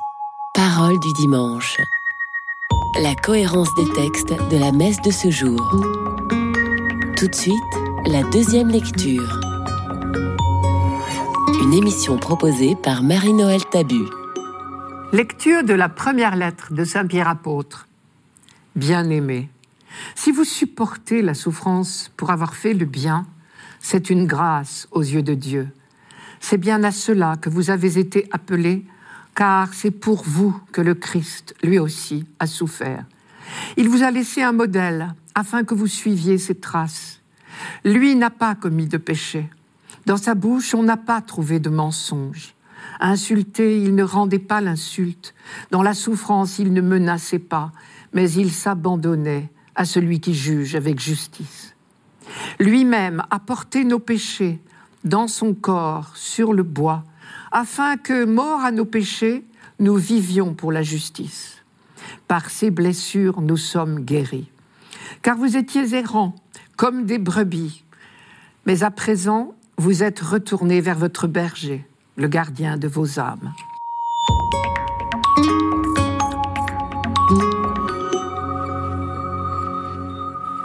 Parole 0.52 1.00
du 1.00 1.10
dimanche. 1.14 1.78
La 3.00 3.14
cohérence 3.14 3.74
des 3.76 3.90
textes 3.94 4.34
de 4.50 4.58
la 4.58 4.70
messe 4.70 5.00
de 5.00 5.10
ce 5.10 5.30
jour. 5.30 5.58
Tout 7.16 7.28
de 7.28 7.34
suite, 7.34 7.54
la 8.04 8.24
deuxième 8.24 8.68
lecture. 8.68 9.40
Une 11.62 11.72
émission 11.72 12.18
proposée 12.18 12.76
par 12.76 13.02
Marie-Noël 13.02 13.64
Tabu. 13.64 14.04
Lecture 15.14 15.64
de 15.64 15.72
la 15.72 15.88
première 15.88 16.36
lettre 16.36 16.74
de 16.74 16.84
Saint 16.84 17.06
Pierre 17.06 17.28
apôtre. 17.28 17.88
Bien-aimé, 18.76 19.48
si 20.14 20.30
vous 20.30 20.44
supportez 20.44 21.22
la 21.22 21.32
souffrance 21.32 22.12
pour 22.18 22.28
avoir 22.28 22.54
fait 22.54 22.74
le 22.74 22.84
bien, 22.84 23.26
c'est 23.80 24.10
une 24.10 24.26
grâce 24.26 24.88
aux 24.90 25.00
yeux 25.00 25.22
de 25.22 25.32
Dieu. 25.32 25.70
C'est 26.46 26.58
bien 26.58 26.84
à 26.84 26.90
cela 26.90 27.36
que 27.40 27.48
vous 27.48 27.70
avez 27.70 27.98
été 27.98 28.28
appelés, 28.30 28.84
car 29.34 29.72
c'est 29.72 29.90
pour 29.90 30.24
vous 30.24 30.54
que 30.72 30.82
le 30.82 30.92
Christ, 30.92 31.54
lui 31.62 31.78
aussi, 31.78 32.26
a 32.38 32.46
souffert. 32.46 33.06
Il 33.78 33.88
vous 33.88 34.02
a 34.02 34.10
laissé 34.10 34.42
un 34.42 34.52
modèle 34.52 35.14
afin 35.34 35.64
que 35.64 35.72
vous 35.72 35.86
suiviez 35.86 36.36
ses 36.36 36.56
traces. 36.56 37.22
Lui 37.82 38.14
n'a 38.14 38.28
pas 38.28 38.54
commis 38.54 38.86
de 38.86 38.98
péché. 38.98 39.48
Dans 40.04 40.18
sa 40.18 40.34
bouche, 40.34 40.74
on 40.74 40.82
n'a 40.82 40.98
pas 40.98 41.22
trouvé 41.22 41.60
de 41.60 41.70
mensonge. 41.70 42.54
Insulté, 43.00 43.80
il 43.80 43.94
ne 43.94 44.04
rendait 44.04 44.38
pas 44.38 44.60
l'insulte. 44.60 45.34
Dans 45.70 45.82
la 45.82 45.94
souffrance, 45.94 46.58
il 46.58 46.74
ne 46.74 46.82
menaçait 46.82 47.38
pas, 47.38 47.72
mais 48.12 48.30
il 48.30 48.52
s'abandonnait 48.52 49.50
à 49.76 49.86
celui 49.86 50.20
qui 50.20 50.34
juge 50.34 50.74
avec 50.74 51.00
justice. 51.00 51.74
Lui-même 52.60 53.22
a 53.30 53.38
porté 53.38 53.82
nos 53.84 53.98
péchés 53.98 54.60
dans 55.04 55.28
son 55.28 55.54
corps 55.54 56.16
sur 56.16 56.52
le 56.52 56.62
bois, 56.62 57.04
afin 57.52 57.96
que, 57.96 58.24
morts 58.24 58.64
à 58.64 58.72
nos 58.72 58.84
péchés, 58.84 59.44
nous 59.78 59.96
vivions 59.96 60.54
pour 60.54 60.72
la 60.72 60.82
justice. 60.82 61.62
Par 62.26 62.50
ses 62.50 62.70
blessures, 62.70 63.40
nous 63.40 63.56
sommes 63.56 64.00
guéris. 64.00 64.50
Car 65.22 65.36
vous 65.36 65.56
étiez 65.56 65.94
errants, 65.94 66.34
comme 66.76 67.04
des 67.04 67.18
brebis, 67.18 67.84
mais 68.66 68.82
à 68.82 68.90
présent, 68.90 69.54
vous 69.76 70.02
êtes 70.02 70.20
retournés 70.20 70.80
vers 70.80 70.98
votre 70.98 71.26
berger 71.26 71.86
le 72.16 72.28
gardien 72.28 72.76
de 72.76 72.88
vos 72.88 73.18
âmes. 73.18 73.52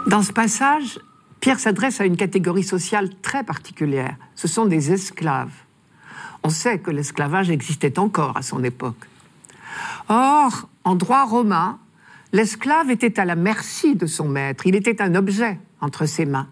Dans 0.06 0.22
ce 0.22 0.32
passage, 0.32 1.00
Pierre 1.40 1.58
s'adresse 1.58 2.00
à 2.00 2.04
une 2.04 2.16
catégorie 2.16 2.62
sociale 2.62 3.08
très 3.22 3.42
particulière. 3.44 4.16
Ce 4.34 4.46
sont 4.46 4.66
des 4.66 4.92
esclaves. 4.92 5.52
On 6.42 6.50
sait 6.50 6.78
que 6.78 6.90
l'esclavage 6.90 7.50
existait 7.50 7.98
encore 7.98 8.36
à 8.36 8.42
son 8.42 8.62
époque. 8.62 9.08
Or, 10.08 10.68
en 10.84 10.94
droit 10.94 11.24
romain, 11.24 11.78
l'esclave 12.32 12.90
était 12.90 13.18
à 13.18 13.24
la 13.24 13.36
merci 13.36 13.94
de 13.94 14.06
son 14.06 14.28
maître, 14.28 14.66
il 14.66 14.74
était 14.74 15.00
un 15.00 15.14
objet 15.14 15.58
entre 15.80 16.06
ses 16.06 16.26
mains. 16.26 16.48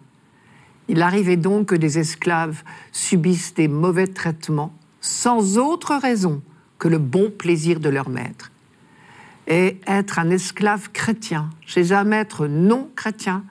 Il 0.88 1.02
arrivait 1.02 1.36
donc 1.36 1.68
que 1.68 1.74
des 1.74 1.98
esclaves 1.98 2.62
subissent 2.92 3.54
des 3.54 3.68
mauvais 3.68 4.06
traitements 4.06 4.72
sans 5.00 5.58
autre 5.58 5.94
raison 5.96 6.42
que 6.78 6.88
le 6.88 6.98
bon 6.98 7.30
plaisir 7.30 7.78
de 7.80 7.90
leur 7.90 8.08
maître. 8.08 8.50
Et 9.46 9.78
être 9.86 10.18
un 10.18 10.30
esclave 10.30 10.90
chrétien 10.92 11.50
chez 11.66 11.92
un 11.92 12.04
maître 12.04 12.46
non 12.46 12.90
chrétien 12.96 13.44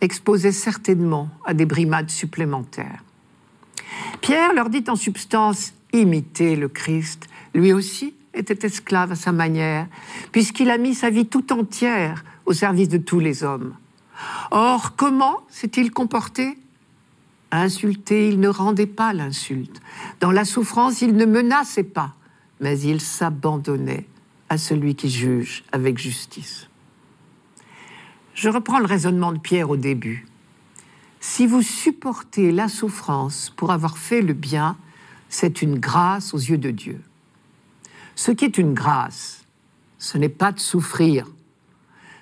exposait 0.00 0.52
certainement 0.52 1.28
à 1.44 1.54
des 1.54 1.66
brimades 1.66 2.10
supplémentaires. 2.10 3.02
Pierre 4.20 4.54
leur 4.54 4.70
dit 4.70 4.84
en 4.88 4.96
substance 4.96 5.72
imiter 5.92 6.56
le 6.56 6.68
Christ. 6.68 7.26
Lui 7.54 7.72
aussi 7.72 8.14
était 8.34 8.66
esclave 8.66 9.12
à 9.12 9.16
sa 9.16 9.32
manière, 9.32 9.86
puisqu'il 10.32 10.70
a 10.70 10.78
mis 10.78 10.94
sa 10.94 11.10
vie 11.10 11.26
tout 11.26 11.52
entière 11.52 12.24
au 12.44 12.52
service 12.52 12.88
de 12.88 12.98
tous 12.98 13.20
les 13.20 13.42
hommes. 13.42 13.74
Or, 14.50 14.94
comment 14.96 15.40
s'est-il 15.48 15.90
comporté? 15.90 16.58
Insulté, 17.50 18.28
il 18.28 18.40
ne 18.40 18.48
rendait 18.48 18.86
pas 18.86 19.12
l'insulte. 19.12 19.80
Dans 20.20 20.32
la 20.32 20.44
souffrance, 20.44 21.00
il 21.00 21.16
ne 21.16 21.24
menaçait 21.24 21.84
pas, 21.84 22.14
mais 22.60 22.78
il 22.80 23.00
s'abandonnait 23.00 24.06
à 24.48 24.58
celui 24.58 24.94
qui 24.94 25.10
juge 25.10 25.64
avec 25.72 25.98
justice. 25.98 26.68
Je 28.36 28.50
reprends 28.50 28.80
le 28.80 28.84
raisonnement 28.84 29.32
de 29.32 29.38
Pierre 29.38 29.70
au 29.70 29.78
début. 29.78 30.26
Si 31.20 31.46
vous 31.46 31.62
supportez 31.62 32.52
la 32.52 32.68
souffrance 32.68 33.50
pour 33.56 33.72
avoir 33.72 33.96
fait 33.96 34.20
le 34.20 34.34
bien, 34.34 34.76
c'est 35.30 35.62
une 35.62 35.78
grâce 35.78 36.34
aux 36.34 36.38
yeux 36.38 36.58
de 36.58 36.70
Dieu. 36.70 37.00
Ce 38.14 38.30
qui 38.30 38.44
est 38.44 38.58
une 38.58 38.74
grâce, 38.74 39.46
ce 39.98 40.18
n'est 40.18 40.28
pas 40.28 40.52
de 40.52 40.60
souffrir, 40.60 41.26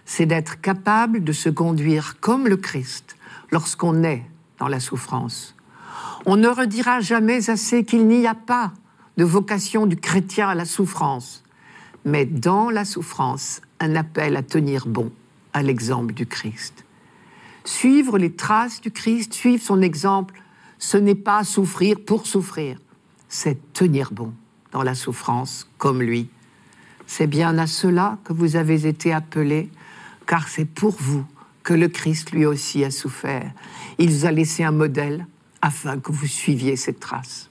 c'est 0.05 0.25
d'être 0.25 0.61
capable 0.61 1.25
de 1.25 1.33
se 1.33 1.49
conduire 1.49 2.21
comme 2.21 2.47
le 2.47 2.59
Christ 2.59 3.17
lorsqu'on 3.51 4.05
est 4.05 4.23
dans 4.61 4.69
la 4.69 4.79
souffrance. 4.79 5.57
On 6.27 6.37
ne 6.37 6.49
redira 6.49 7.01
jamais 7.01 7.51
assez 7.51 7.85
qu'il 7.85 8.07
n'y 8.07 8.25
a 8.29 8.37
pas 8.37 8.73
de 9.17 9.25
vocation 9.25 9.85
du 9.85 9.97
chrétien 9.97 10.49
à 10.49 10.55
la 10.55 10.65
souffrance, 10.65 11.43
mais 12.05 12.25
dans 12.25 12.71
la 12.71 12.85
souffrance, 12.85 13.63
un 13.81 13.97
appel 13.97 14.37
à 14.37 14.45
tenir 14.45 14.87
bon 14.87 15.11
à 15.55 15.63
l'exemple 15.63 16.13
du 16.13 16.27
Christ. 16.27 16.85
Suivre 17.65 18.19
les 18.19 18.33
traces 18.33 18.83
du 18.83 18.91
Christ, 18.91 19.33
suivre 19.33 19.63
son 19.63 19.81
exemple, 19.81 20.43
ce 20.79 20.99
n'est 20.99 21.15
pas 21.15 21.45
souffrir 21.45 21.97
pour 22.05 22.27
souffrir, 22.27 22.79
c'est 23.31 23.73
tenir 23.73 24.13
bon 24.13 24.35
dans 24.73 24.83
la 24.83 24.95
souffrance 24.95 25.67
comme 25.79 26.03
lui. 26.03 26.29
C'est 27.07 27.27
bien 27.27 27.57
à 27.57 27.67
cela 27.67 28.19
que 28.25 28.35
vous 28.35 28.57
avez 28.57 28.87
été 28.87 29.13
appelés, 29.13 29.71
car 30.27 30.49
c'est 30.49 30.65
pour 30.67 30.97
vous 30.99 31.25
que 31.63 31.73
le 31.73 31.89
Christ 31.89 32.33
lui 32.33 32.45
aussi 32.45 32.85
a 32.85 32.91
souffert. 32.91 33.51
Il 33.99 34.11
vous 34.11 34.27
a 34.27 34.33
laissé 34.33 34.65
un 34.65 34.73
modèle 34.73 35.27
afin 35.63 35.99
que 35.99 36.13
vous 36.13 36.27
suiviez 36.27 36.77
cette 36.77 37.01
trace. 37.01 37.49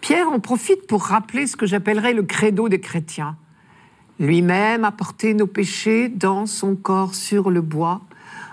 Pierre 0.00 0.28
en 0.28 0.40
profite 0.40 0.86
pour 0.86 1.04
rappeler 1.04 1.46
ce 1.46 1.56
que 1.56 1.66
j'appellerais 1.66 2.12
le 2.12 2.22
credo 2.22 2.68
des 2.68 2.80
chrétiens. 2.80 3.36
Lui-même 4.20 4.84
a 4.84 4.92
porté 4.92 5.32
nos 5.34 5.46
péchés 5.46 6.08
dans 6.10 6.44
son 6.44 6.76
corps 6.76 7.14
sur 7.14 7.50
le 7.50 7.62
bois, 7.62 8.02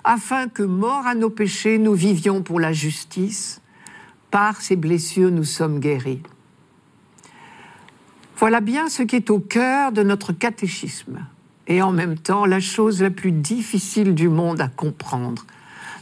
afin 0.05 0.47
que, 0.47 0.63
morts 0.63 1.05
à 1.05 1.13
nos 1.13 1.29
péchés, 1.29 1.77
nous 1.77 1.93
vivions 1.93 2.41
pour 2.41 2.61
la 2.61 2.71
justice. 2.71 3.61
Par 4.31 4.61
ses 4.61 4.77
blessures, 4.77 5.29
nous 5.29 5.43
sommes 5.43 5.79
guéris. 5.79 6.23
Voilà 8.37 8.61
bien 8.61 8.87
ce 8.87 9.03
qui 9.03 9.17
est 9.17 9.29
au 9.29 9.39
cœur 9.39 9.91
de 9.91 10.03
notre 10.03 10.31
catéchisme 10.31 11.19
et 11.67 11.81
en 11.81 11.91
même 11.91 12.17
temps 12.17 12.45
la 12.45 12.59
chose 12.59 13.01
la 13.01 13.09
plus 13.09 13.31
difficile 13.31 14.15
du 14.15 14.29
monde 14.29 14.61
à 14.61 14.67
comprendre. 14.67 15.45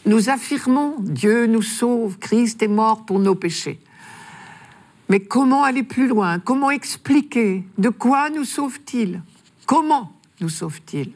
Nous 0.06 0.30
affirmons 0.30 0.96
Dieu 1.00 1.48
nous 1.48 1.62
sauve, 1.64 2.20
Christ 2.20 2.62
est 2.62 2.68
mort 2.68 3.06
pour 3.06 3.20
nos 3.20 3.36
péchés. 3.36 3.80
Mais 5.10 5.22
comment 5.22 5.64
aller 5.64 5.84
plus 5.84 6.08
loin? 6.08 6.40
Comment 6.40 6.72
expliquer? 6.72 7.64
De 7.78 7.90
quoi 7.90 8.30
nous 8.30 8.44
sauve-t-il? 8.44 9.22
Comment 9.66 10.12
nous 10.42 10.50
sauve-t-il? 10.50 11.12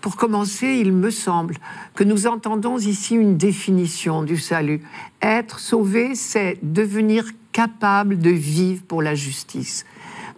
Pour 0.00 0.16
commencer, 0.16 0.78
il 0.80 0.92
me 0.92 1.10
semble 1.10 1.56
que 1.94 2.02
nous 2.02 2.26
entendons 2.26 2.76
ici 2.76 3.14
une 3.14 3.36
définition 3.36 4.24
du 4.24 4.36
salut. 4.36 4.82
Être 5.22 5.60
sauvé, 5.60 6.16
c'est 6.16 6.58
devenir 6.62 7.24
capable 7.52 8.18
de 8.18 8.30
vivre 8.30 8.82
pour 8.82 9.00
la 9.00 9.14
justice. 9.14 9.86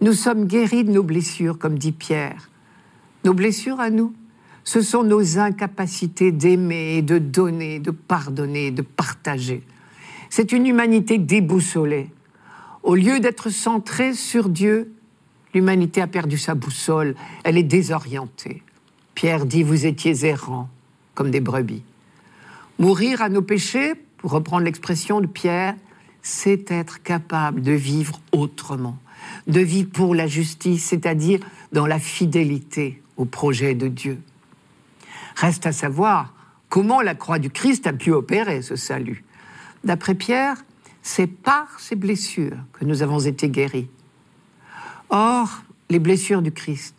Nous 0.01 0.13
sommes 0.13 0.45
guéris 0.45 0.83
de 0.83 0.91
nos 0.91 1.03
blessures, 1.03 1.57
comme 1.57 1.79
dit 1.79 1.93
Pierre. 1.93 2.49
Nos 3.23 3.33
blessures 3.33 3.79
à 3.79 3.89
nous, 3.89 4.13
ce 4.63 4.81
sont 4.81 5.03
nos 5.03 5.39
incapacités 5.39 6.31
d'aimer, 6.31 7.01
de 7.01 7.17
donner, 7.17 7.79
de 7.79 7.91
pardonner, 7.91 8.69
de 8.69 8.83
partager. 8.83 9.63
C'est 10.29 10.51
une 10.51 10.67
humanité 10.67 11.17
déboussolée. 11.17 12.11
Au 12.83 12.93
lieu 12.93 13.19
d'être 13.19 13.49
centrée 13.49 14.13
sur 14.13 14.49
Dieu, 14.49 14.93
l'humanité 15.55 16.01
a 16.01 16.07
perdu 16.07 16.37
sa 16.37 16.53
boussole, 16.53 17.15
elle 17.43 17.57
est 17.57 17.63
désorientée. 17.63 18.61
Pierre 19.15 19.45
dit, 19.45 19.63
vous 19.63 19.87
étiez 19.87 20.25
errants, 20.25 20.69
comme 21.15 21.31
des 21.31 21.41
brebis. 21.41 21.83
Mourir 22.77 23.21
à 23.21 23.29
nos 23.29 23.41
péchés, 23.41 23.93
pour 24.17 24.31
reprendre 24.31 24.65
l'expression 24.65 25.21
de 25.21 25.27
Pierre, 25.27 25.75
c'est 26.21 26.69
être 26.69 27.01
capable 27.01 27.61
de 27.61 27.71
vivre 27.71 28.19
autrement 28.31 28.97
de 29.47 29.59
vivre 29.59 29.89
pour 29.89 30.15
la 30.15 30.27
justice, 30.27 30.85
c'est-à-dire 30.85 31.39
dans 31.71 31.87
la 31.87 31.99
fidélité 31.99 33.01
au 33.17 33.25
projet 33.25 33.75
de 33.75 33.87
Dieu. 33.87 34.19
Reste 35.35 35.65
à 35.65 35.71
savoir 35.71 36.33
comment 36.69 37.01
la 37.01 37.15
croix 37.15 37.39
du 37.39 37.49
Christ 37.49 37.87
a 37.87 37.93
pu 37.93 38.11
opérer 38.11 38.61
ce 38.61 38.75
salut. 38.75 39.23
D'après 39.83 40.15
Pierre, 40.15 40.57
c'est 41.01 41.27
par 41.27 41.79
ces 41.79 41.95
blessures 41.95 42.57
que 42.73 42.85
nous 42.85 43.03
avons 43.03 43.19
été 43.19 43.49
guéris. 43.49 43.87
Or, 45.09 45.63
les 45.89 45.99
blessures 45.99 46.41
du 46.41 46.51
Christ, 46.51 46.95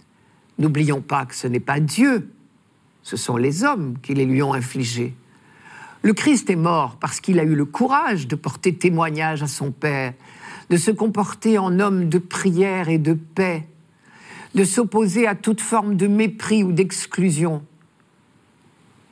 n'oublions 0.58 1.00
pas 1.00 1.26
que 1.26 1.34
ce 1.34 1.46
n'est 1.46 1.60
pas 1.60 1.80
Dieu, 1.80 2.30
ce 3.02 3.16
sont 3.16 3.36
les 3.36 3.64
hommes 3.64 3.96
qui 4.02 4.14
les 4.14 4.24
lui 4.24 4.42
ont 4.42 4.52
infligées. 4.52 5.14
Le 6.02 6.12
Christ 6.12 6.50
est 6.50 6.56
mort 6.56 6.96
parce 7.00 7.20
qu'il 7.20 7.38
a 7.38 7.44
eu 7.44 7.54
le 7.54 7.64
courage 7.64 8.26
de 8.26 8.36
porter 8.36 8.74
témoignage 8.74 9.42
à 9.42 9.46
son 9.46 9.70
Père, 9.70 10.12
de 10.70 10.76
se 10.76 10.90
comporter 10.90 11.58
en 11.58 11.78
homme 11.80 12.08
de 12.08 12.18
prière 12.18 12.88
et 12.88 12.98
de 12.98 13.12
paix, 13.12 13.66
de 14.54 14.64
s'opposer 14.64 15.26
à 15.26 15.34
toute 15.34 15.60
forme 15.60 15.96
de 15.96 16.06
mépris 16.06 16.64
ou 16.64 16.72
d'exclusion. 16.72 17.62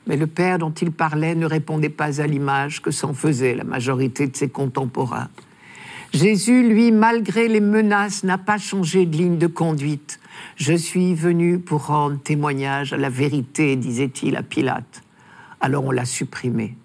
Mais 0.07 0.17
le 0.17 0.27
Père 0.27 0.59
dont 0.59 0.73
il 0.73 0.93
parlait 0.93 1.35
ne 1.35 1.47
répondait 1.47 1.89
pas 1.89 2.21
à 2.21 2.27
l'image 2.27 2.83
que 2.83 2.91
s'en 2.91 3.15
faisait 3.15 3.55
la 3.55 3.65
majorité 3.65 4.27
de 4.27 4.37
ses 4.37 4.49
contemporains. 4.49 5.29
Jésus, 6.15 6.63
lui, 6.63 6.93
malgré 6.93 7.49
les 7.49 7.59
menaces, 7.61 8.23
n'a 8.23 8.39
pas 8.39 8.57
changé 8.57 9.05
de 9.05 9.17
ligne 9.17 9.37
de 9.37 9.49
conduite. 9.49 10.21
Je 10.55 10.73
suis 10.73 11.13
venu 11.13 11.59
pour 11.59 11.87
rendre 11.87 12.23
témoignage 12.23 12.93
à 12.93 12.97
la 12.97 13.11
vérité, 13.11 13.75
disait-il 13.75 14.37
à 14.37 14.45
Pilate. 14.45 15.03
Alors 15.61 15.85
on 15.85 15.91
l'a 15.91 16.05
supprimé. 16.05 16.77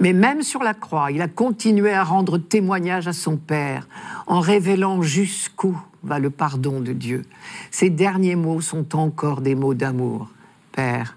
Mais 0.00 0.12
même 0.12 0.42
sur 0.42 0.64
la 0.64 0.74
croix, 0.74 1.12
il 1.12 1.22
a 1.22 1.28
continué 1.28 1.92
à 1.92 2.02
rendre 2.02 2.36
témoignage 2.36 3.06
à 3.06 3.12
son 3.12 3.36
Père 3.36 3.86
en 4.26 4.40
révélant 4.40 5.02
jusqu'où 5.02 5.80
va 6.02 6.18
le 6.18 6.30
pardon 6.30 6.80
de 6.80 6.92
Dieu. 6.92 7.26
Ces 7.70 7.90
derniers 7.90 8.34
mots 8.34 8.60
sont 8.60 8.96
encore 8.96 9.40
des 9.40 9.54
mots 9.54 9.74
d'amour. 9.74 10.30
Père, 10.72 11.16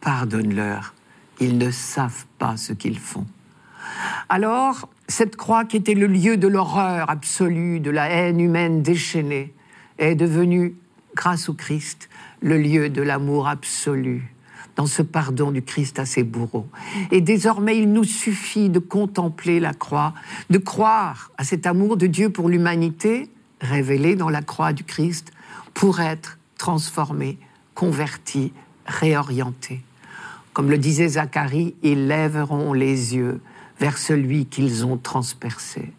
pardonne-leur, 0.00 0.94
ils 1.38 1.58
ne 1.58 1.70
savent 1.70 2.26
pas 2.40 2.56
ce 2.56 2.72
qu'ils 2.72 2.98
font. 2.98 3.26
Alors, 4.28 4.88
cette 5.12 5.36
croix 5.36 5.66
qui 5.66 5.76
était 5.76 5.94
le 5.94 6.06
lieu 6.06 6.38
de 6.38 6.48
l'horreur 6.48 7.10
absolue, 7.10 7.80
de 7.80 7.90
la 7.90 8.08
haine 8.08 8.40
humaine 8.40 8.82
déchaînée, 8.82 9.52
est 9.98 10.14
devenue, 10.14 10.74
grâce 11.14 11.50
au 11.50 11.54
Christ, 11.54 12.08
le 12.40 12.56
lieu 12.56 12.88
de 12.88 13.02
l'amour 13.02 13.46
absolu, 13.46 14.34
dans 14.74 14.86
ce 14.86 15.02
pardon 15.02 15.50
du 15.50 15.60
Christ 15.60 15.98
à 15.98 16.06
ses 16.06 16.22
bourreaux. 16.22 16.66
Et 17.10 17.20
désormais, 17.20 17.76
il 17.76 17.92
nous 17.92 18.04
suffit 18.04 18.70
de 18.70 18.78
contempler 18.78 19.60
la 19.60 19.74
croix, 19.74 20.14
de 20.48 20.56
croire 20.56 21.30
à 21.36 21.44
cet 21.44 21.66
amour 21.66 21.98
de 21.98 22.06
Dieu 22.06 22.30
pour 22.30 22.48
l'humanité, 22.48 23.28
révélé 23.60 24.16
dans 24.16 24.30
la 24.30 24.40
croix 24.40 24.72
du 24.72 24.82
Christ, 24.82 25.30
pour 25.74 26.00
être 26.00 26.38
transformé, 26.56 27.38
converti, 27.74 28.54
réorienté. 28.86 29.82
Comme 30.54 30.70
le 30.70 30.78
disait 30.78 31.08
Zacharie, 31.08 31.74
ils 31.82 32.08
lèveront 32.08 32.72
les 32.72 33.14
yeux 33.14 33.42
vers 33.82 33.98
celui 33.98 34.46
qu'ils 34.46 34.86
ont 34.86 34.96
transpercé. 34.96 35.92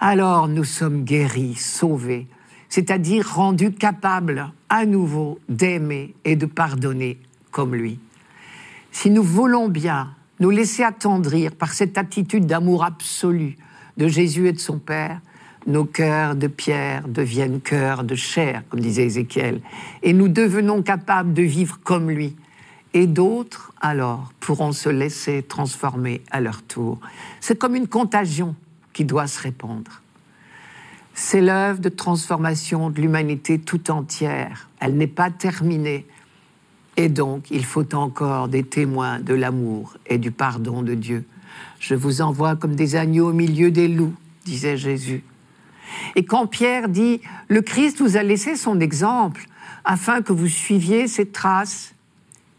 Alors 0.00 0.48
nous 0.48 0.64
sommes 0.64 1.02
guéris, 1.02 1.54
sauvés, 1.54 2.26
c'est-à-dire 2.68 3.26
rendus 3.26 3.72
capables 3.72 4.52
à 4.68 4.84
nouveau 4.84 5.38
d'aimer 5.48 6.14
et 6.26 6.36
de 6.36 6.44
pardonner 6.44 7.18
comme 7.52 7.74
lui. 7.74 7.98
Si 8.92 9.08
nous 9.08 9.22
voulons 9.22 9.70
bien 9.70 10.10
nous 10.40 10.50
laisser 10.50 10.82
attendrir 10.82 11.52
par 11.52 11.72
cette 11.72 11.96
attitude 11.96 12.44
d'amour 12.44 12.84
absolu 12.84 13.56
de 13.96 14.06
Jésus 14.06 14.46
et 14.48 14.52
de 14.52 14.58
son 14.58 14.78
Père, 14.78 15.22
nos 15.66 15.86
cœurs 15.86 16.36
de 16.36 16.48
pierre 16.48 17.08
deviennent 17.08 17.62
cœurs 17.62 18.04
de 18.04 18.14
chair, 18.14 18.62
comme 18.68 18.80
disait 18.80 19.06
Ézéchiel, 19.06 19.62
et 20.02 20.12
nous 20.12 20.28
devenons 20.28 20.82
capables 20.82 21.32
de 21.32 21.42
vivre 21.42 21.80
comme 21.82 22.10
lui. 22.10 22.36
Et 22.94 23.06
d'autres, 23.06 23.72
alors, 23.80 24.32
pourront 24.40 24.72
se 24.72 24.88
laisser 24.88 25.42
transformer 25.42 26.22
à 26.30 26.40
leur 26.40 26.62
tour. 26.62 26.98
C'est 27.40 27.58
comme 27.58 27.76
une 27.76 27.88
contagion 27.88 28.54
qui 28.92 29.04
doit 29.04 29.26
se 29.26 29.40
répandre. 29.40 30.02
C'est 31.14 31.40
l'œuvre 31.40 31.80
de 31.80 31.88
transformation 31.88 32.90
de 32.90 33.00
l'humanité 33.00 33.58
tout 33.58 33.90
entière. 33.90 34.68
Elle 34.80 34.96
n'est 34.96 35.06
pas 35.06 35.30
terminée. 35.30 36.06
Et 36.96 37.08
donc, 37.08 37.50
il 37.50 37.64
faut 37.64 37.94
encore 37.94 38.48
des 38.48 38.62
témoins 38.62 39.20
de 39.20 39.34
l'amour 39.34 39.96
et 40.06 40.18
du 40.18 40.30
pardon 40.30 40.82
de 40.82 40.94
Dieu. 40.94 41.24
Je 41.80 41.94
vous 41.94 42.22
envoie 42.22 42.56
comme 42.56 42.74
des 42.74 42.96
agneaux 42.96 43.30
au 43.30 43.32
milieu 43.32 43.70
des 43.70 43.88
loups, 43.88 44.14
disait 44.44 44.76
Jésus. 44.76 45.22
Et 46.16 46.24
quand 46.24 46.46
Pierre 46.46 46.88
dit, 46.88 47.20
le 47.48 47.62
Christ 47.62 48.00
vous 48.00 48.16
a 48.16 48.22
laissé 48.22 48.56
son 48.56 48.80
exemple 48.80 49.46
afin 49.84 50.22
que 50.22 50.32
vous 50.32 50.48
suiviez 50.48 51.08
ses 51.08 51.26
traces, 51.26 51.94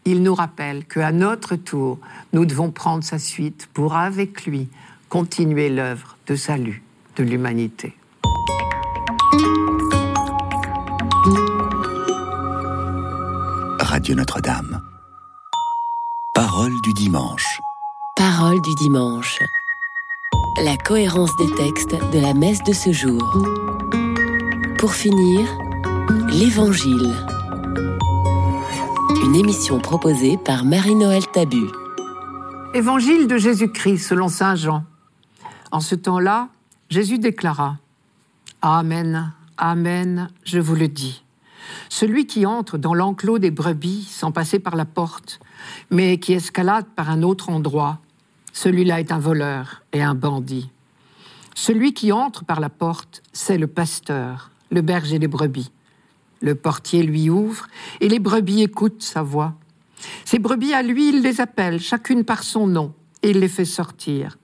il 0.04 0.22
nous 0.22 0.34
rappelle 0.34 0.84
qu'à 0.84 1.12
notre 1.12 1.56
tour, 1.56 1.98
nous 2.32 2.44
devons 2.44 2.70
prendre 2.70 3.04
sa 3.04 3.18
suite 3.18 3.68
pour, 3.72 3.94
avec 3.94 4.46
lui, 4.46 4.68
continuer 5.08 5.68
l'œuvre 5.68 6.16
de 6.26 6.36
salut 6.36 6.82
de 7.16 7.24
l'humanité. 7.24 7.94
Radio 13.80 14.14
Notre-Dame. 14.14 14.80
Parole 16.34 16.72
du 16.84 16.94
dimanche. 16.94 17.60
Parole 18.16 18.60
du 18.62 18.74
dimanche. 18.76 19.38
La 20.62 20.76
cohérence 20.76 21.36
des 21.36 21.52
textes 21.54 21.96
de 22.12 22.20
la 22.20 22.32
messe 22.32 22.62
de 22.62 22.72
ce 22.72 22.92
jour. 22.92 23.20
Pour 24.78 24.94
finir, 24.94 25.46
l'Évangile. 26.28 27.14
Une 29.22 29.36
émission 29.36 29.78
proposée 29.78 30.38
par 30.38 30.64
Marie-Noël 30.64 31.26
Tabu. 31.26 31.66
Évangile 32.72 33.26
de 33.26 33.36
Jésus-Christ 33.36 33.98
selon 33.98 34.28
Saint 34.28 34.54
Jean. 34.54 34.84
En 35.70 35.80
ce 35.80 35.94
temps-là, 35.94 36.48
Jésus 36.88 37.18
déclara 37.18 37.76
Amen, 38.62 39.32
Amen, 39.58 40.30
je 40.44 40.58
vous 40.58 40.74
le 40.74 40.88
dis. 40.88 41.22
Celui 41.90 42.26
qui 42.26 42.46
entre 42.46 42.78
dans 42.78 42.94
l'enclos 42.94 43.38
des 43.38 43.50
brebis 43.50 44.08
sans 44.10 44.32
passer 44.32 44.58
par 44.58 44.74
la 44.74 44.86
porte, 44.86 45.38
mais 45.90 46.18
qui 46.18 46.32
escalade 46.32 46.86
par 46.96 47.10
un 47.10 47.22
autre 47.22 47.50
endroit, 47.50 47.98
celui-là 48.54 49.00
est 49.00 49.12
un 49.12 49.18
voleur 49.18 49.82
et 49.92 50.02
un 50.02 50.14
bandit. 50.14 50.70
Celui 51.54 51.92
qui 51.92 52.10
entre 52.10 52.44
par 52.44 52.58
la 52.58 52.70
porte, 52.70 53.22
c'est 53.34 53.58
le 53.58 53.66
pasteur, 53.66 54.50
le 54.70 54.80
berger 54.80 55.18
des 55.18 55.28
brebis. 55.28 55.70
Le 56.40 56.54
portier 56.54 57.02
lui 57.02 57.28
ouvre 57.28 57.66
et 58.00 58.08
les 58.08 58.18
brebis 58.18 58.62
écoutent 58.62 59.02
sa 59.02 59.22
voix. 59.22 59.54
Ces 60.24 60.38
brebis 60.38 60.72
à 60.72 60.82
lui, 60.82 61.10
il 61.10 61.22
les 61.22 61.40
appelle, 61.40 61.80
chacune 61.80 62.24
par 62.24 62.42
son 62.42 62.66
nom, 62.66 62.94
et 63.22 63.30
il 63.30 63.40
les 63.40 63.48
fait 63.48 63.66
sortir. 63.66 64.38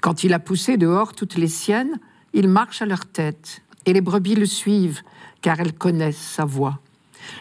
Quand 0.00 0.22
il 0.22 0.32
a 0.32 0.38
poussé 0.38 0.76
dehors 0.76 1.14
toutes 1.14 1.36
les 1.36 1.48
siennes, 1.48 1.98
il 2.32 2.48
marche 2.48 2.82
à 2.82 2.86
leur 2.86 3.06
tête, 3.06 3.62
et 3.86 3.92
les 3.92 4.00
brebis 4.00 4.36
le 4.36 4.46
suivent, 4.46 5.02
car 5.40 5.58
elles 5.58 5.72
connaissent 5.72 6.16
sa 6.16 6.44
voix. 6.44 6.78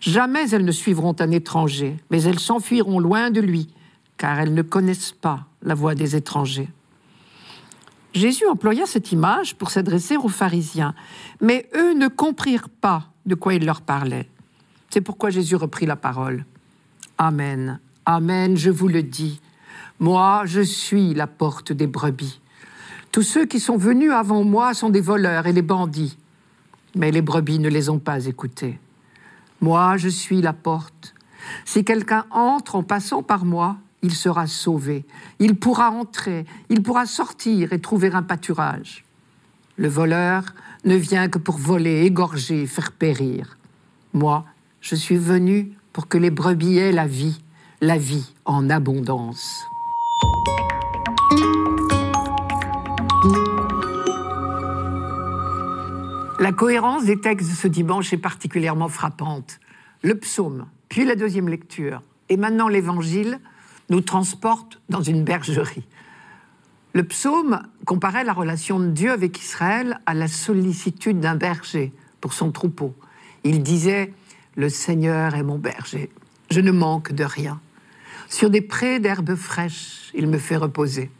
Jamais 0.02 0.50
elles 0.50 0.66
ne 0.66 0.72
suivront 0.72 1.16
un 1.20 1.32
étranger, 1.32 1.98
mais 2.10 2.24
elles 2.24 2.40
s'enfuiront 2.40 3.00
loin 3.00 3.30
de 3.30 3.42
lui, 3.42 3.70
car 4.18 4.40
elles 4.40 4.54
ne 4.54 4.64
connaissent 4.64 5.12
pas 5.12 5.46
la 5.62 5.76
voix 5.76 5.94
des 5.94 6.16
étrangers. 6.16 6.70
Jésus 8.14 8.48
employa 8.48 8.88
cette 8.88 9.12
image 9.12 9.56
pour 9.56 9.70
s'adresser 9.70 10.18
aux 10.18 10.30
pharisiens, 10.30 10.96
mais 11.40 11.70
eux 11.76 11.94
ne 11.94 12.08
comprirent 12.08 12.70
pas 12.70 13.12
de 13.28 13.36
quoi 13.36 13.54
il 13.54 13.66
leur 13.66 13.82
parlait. 13.82 14.28
C'est 14.90 15.02
pourquoi 15.02 15.30
Jésus 15.30 15.56
reprit 15.56 15.86
la 15.86 15.96
parole. 15.96 16.46
Amen, 17.20 17.80
Amen, 18.10 18.56
je 18.56 18.70
vous 18.70 18.88
le 18.88 19.04
dis. 19.04 19.42
Moi, 20.00 20.44
je 20.46 20.62
suis 20.62 21.14
la 21.14 21.28
porte 21.28 21.74
des 21.74 21.88
brebis. 21.88 22.40
Tous 23.12 23.22
ceux 23.22 23.46
qui 23.46 23.60
sont 23.60 23.76
venus 23.76 24.14
avant 24.14 24.46
moi 24.46 24.74
sont 24.74 24.90
des 24.90 25.02
voleurs 25.02 25.46
et 25.46 25.52
des 25.52 25.62
bandits, 25.62 26.18
mais 26.96 27.12
les 27.12 27.22
brebis 27.22 27.60
ne 27.60 27.68
les 27.68 27.90
ont 27.90 28.00
pas 28.00 28.26
écoutés. 28.26 28.80
Moi, 29.60 29.98
je 29.98 30.08
suis 30.08 30.42
la 30.42 30.54
porte. 30.54 31.16
Si 31.66 31.84
quelqu'un 31.84 32.26
entre 32.32 32.76
en 32.76 32.84
passant 32.84 33.24
par 33.24 33.44
moi, 33.44 33.76
il 34.04 34.14
sera 34.14 34.48
sauvé. 34.48 35.06
Il 35.40 35.56
pourra 35.56 35.92
entrer, 35.92 36.46
il 36.70 36.82
pourra 36.82 37.06
sortir 37.06 37.74
et 37.74 37.80
trouver 37.80 38.14
un 38.14 38.24
pâturage. 38.24 39.04
Le 39.76 39.90
voleur 39.90 40.44
ne 40.86 40.96
vient 40.96 41.30
que 41.30 41.38
pour 41.38 41.58
voler, 41.58 42.04
égorger, 42.06 42.66
faire 42.68 42.92
périr. 42.92 43.58
Moi, 44.14 44.46
je 44.82 44.96
suis 44.96 45.18
venu 45.18 45.72
pour 45.94 46.08
que 46.08 46.18
les 46.18 46.32
brebis 46.32 46.78
aient 46.78 46.92
la 46.92 47.08
vie, 47.08 47.42
la 47.82 47.98
vie 47.98 48.34
en 48.46 48.70
abondance. 48.70 49.64
La 56.40 56.52
cohérence 56.52 57.06
des 57.06 57.20
textes 57.20 57.50
de 57.50 57.56
ce 57.56 57.68
dimanche 57.68 58.14
est 58.14 58.18
particulièrement 58.18 58.90
frappante. 58.90 59.60
Le 60.04 60.16
psaume, 60.16 60.68
puis 60.88 61.04
la 61.04 61.16
deuxième 61.16 61.50
lecture, 61.50 62.02
et 62.30 62.38
maintenant 62.38 62.68
l'évangile 62.68 63.40
nous 63.90 64.02
transportent 64.02 64.80
dans 64.90 65.02
une 65.02 65.24
bergerie. 65.24 65.84
Le 66.98 67.04
psaume 67.04 67.62
comparait 67.86 68.24
la 68.24 68.34
relation 68.34 68.80
de 68.80 68.88
Dieu 68.88 69.12
avec 69.12 69.40
Israël 69.40 70.00
à 70.08 70.16
la 70.16 70.28
sollicitude 70.28 71.20
d'un 71.20 71.36
berger 71.36 71.94
pour 72.22 72.34
son 72.34 72.52
troupeau. 72.52 72.96
Il 73.44 73.62
disait 73.62 74.12
Le 74.56 74.68
Seigneur 74.68 75.36
est 75.36 75.44
mon 75.44 75.60
berger, 75.60 76.10
je 76.50 76.60
ne 76.60 76.72
manque 76.72 77.12
de 77.12 77.24
rien. 77.24 77.62
Sur 78.30 78.50
des 78.50 78.62
prés 78.62 79.00
d'herbes 79.00 79.36
fraîches, 79.36 80.10
il 80.16 80.26
me 80.26 80.40
fait 80.40 80.56
reposer. 80.56 81.12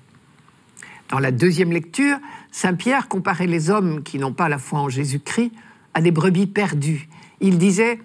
Dans 1.10 1.20
la 1.20 1.30
deuxième 1.30 1.72
lecture, 1.72 2.18
Saint 2.52 2.74
Pierre 2.74 3.08
comparait 3.08 3.46
les 3.46 3.70
hommes 3.70 4.02
qui 4.02 4.18
n'ont 4.18 4.34
pas 4.34 4.50
la 4.50 4.58
foi 4.58 4.80
en 4.80 4.90
Jésus-Christ 4.90 5.52
à 5.94 6.02
des 6.02 6.10
brebis 6.10 6.48
perdues. 6.48 7.08
Il 7.40 7.60
disait 7.60 8.00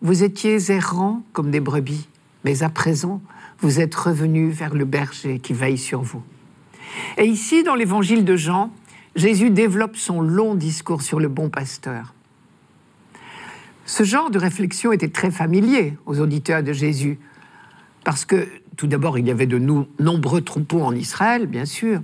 Vous 0.00 0.22
étiez 0.22 0.72
errants 0.72 1.22
comme 1.34 1.50
des 1.50 1.60
brebis, 1.60 2.08
mais 2.44 2.62
à 2.62 2.70
présent, 2.70 3.20
vous 3.60 3.80
êtes 3.80 3.94
revenus 3.94 4.54
vers 4.54 4.74
le 4.74 4.86
berger 4.86 5.40
qui 5.40 5.52
veille 5.52 5.76
sur 5.76 6.00
vous. 6.00 6.22
Et 7.16 7.24
ici, 7.24 7.62
dans 7.62 7.74
l'évangile 7.74 8.24
de 8.24 8.36
Jean, 8.36 8.72
Jésus 9.16 9.50
développe 9.50 9.96
son 9.96 10.20
long 10.20 10.54
discours 10.54 11.02
sur 11.02 11.20
le 11.20 11.28
bon 11.28 11.50
pasteur. 11.50 12.14
Ce 13.84 14.02
genre 14.02 14.30
de 14.30 14.38
réflexion 14.38 14.92
était 14.92 15.08
très 15.08 15.30
familier 15.30 15.96
aux 16.06 16.20
auditeurs 16.20 16.62
de 16.62 16.72
Jésus, 16.72 17.18
parce 18.04 18.24
que 18.24 18.46
tout 18.76 18.86
d'abord, 18.86 19.18
il 19.18 19.26
y 19.26 19.30
avait 19.30 19.46
de 19.46 19.58
nombreux 19.98 20.40
troupeaux 20.40 20.82
en 20.82 20.94
Israël, 20.94 21.46
bien 21.46 21.64
sûr, 21.64 22.00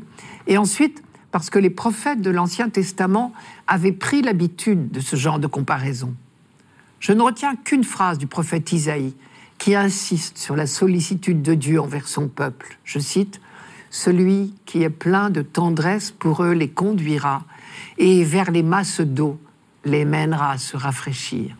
et 0.47 0.59
ensuite, 0.59 1.03
parce 1.31 1.51
que 1.51 1.59
les 1.59 1.70
prophètes 1.70 2.20
de 2.20 2.31
l'Ancien 2.31 2.68
Testament 2.68 3.33
avaient 3.66 3.92
pris 3.92 4.23
l'habitude 4.23 4.90
de 4.90 5.01
ce 5.01 5.16
genre 5.16 5.38
de 5.38 5.47
comparaison. 5.47 6.14
Je 7.01 7.12
ne 7.12 7.23
retiens 7.23 7.55
qu'une 7.55 7.85
phrase 7.85 8.18
du 8.18 8.27
prophète 8.27 8.73
Isaïe 8.73 9.14
qui 9.59 9.75
insiste 9.75 10.38
sur 10.38 10.57
la 10.57 10.66
sollicitude 10.66 11.42
de 11.42 11.55
Dieu 11.55 11.81
envers 11.81 12.09
son 12.09 12.29
peuple. 12.29 12.79
Je 12.85 12.99
cite, 12.99 13.40
Celui 13.97 14.53
qui 14.67 14.83
est 14.83 14.91
plein 14.91 15.31
de 15.31 15.41
tendresse 15.41 16.11
pour 16.11 16.43
eux 16.43 16.51
les 16.51 16.69
conduira, 16.69 17.45
et 17.97 18.25
vers 18.25 18.51
les 18.51 18.65
masses 18.65 19.01
d'eau 19.01 19.39
les 19.85 20.05
mènera 20.05 20.51
à 20.51 20.59
se 20.59 20.77
rafraîchir. 20.77 21.57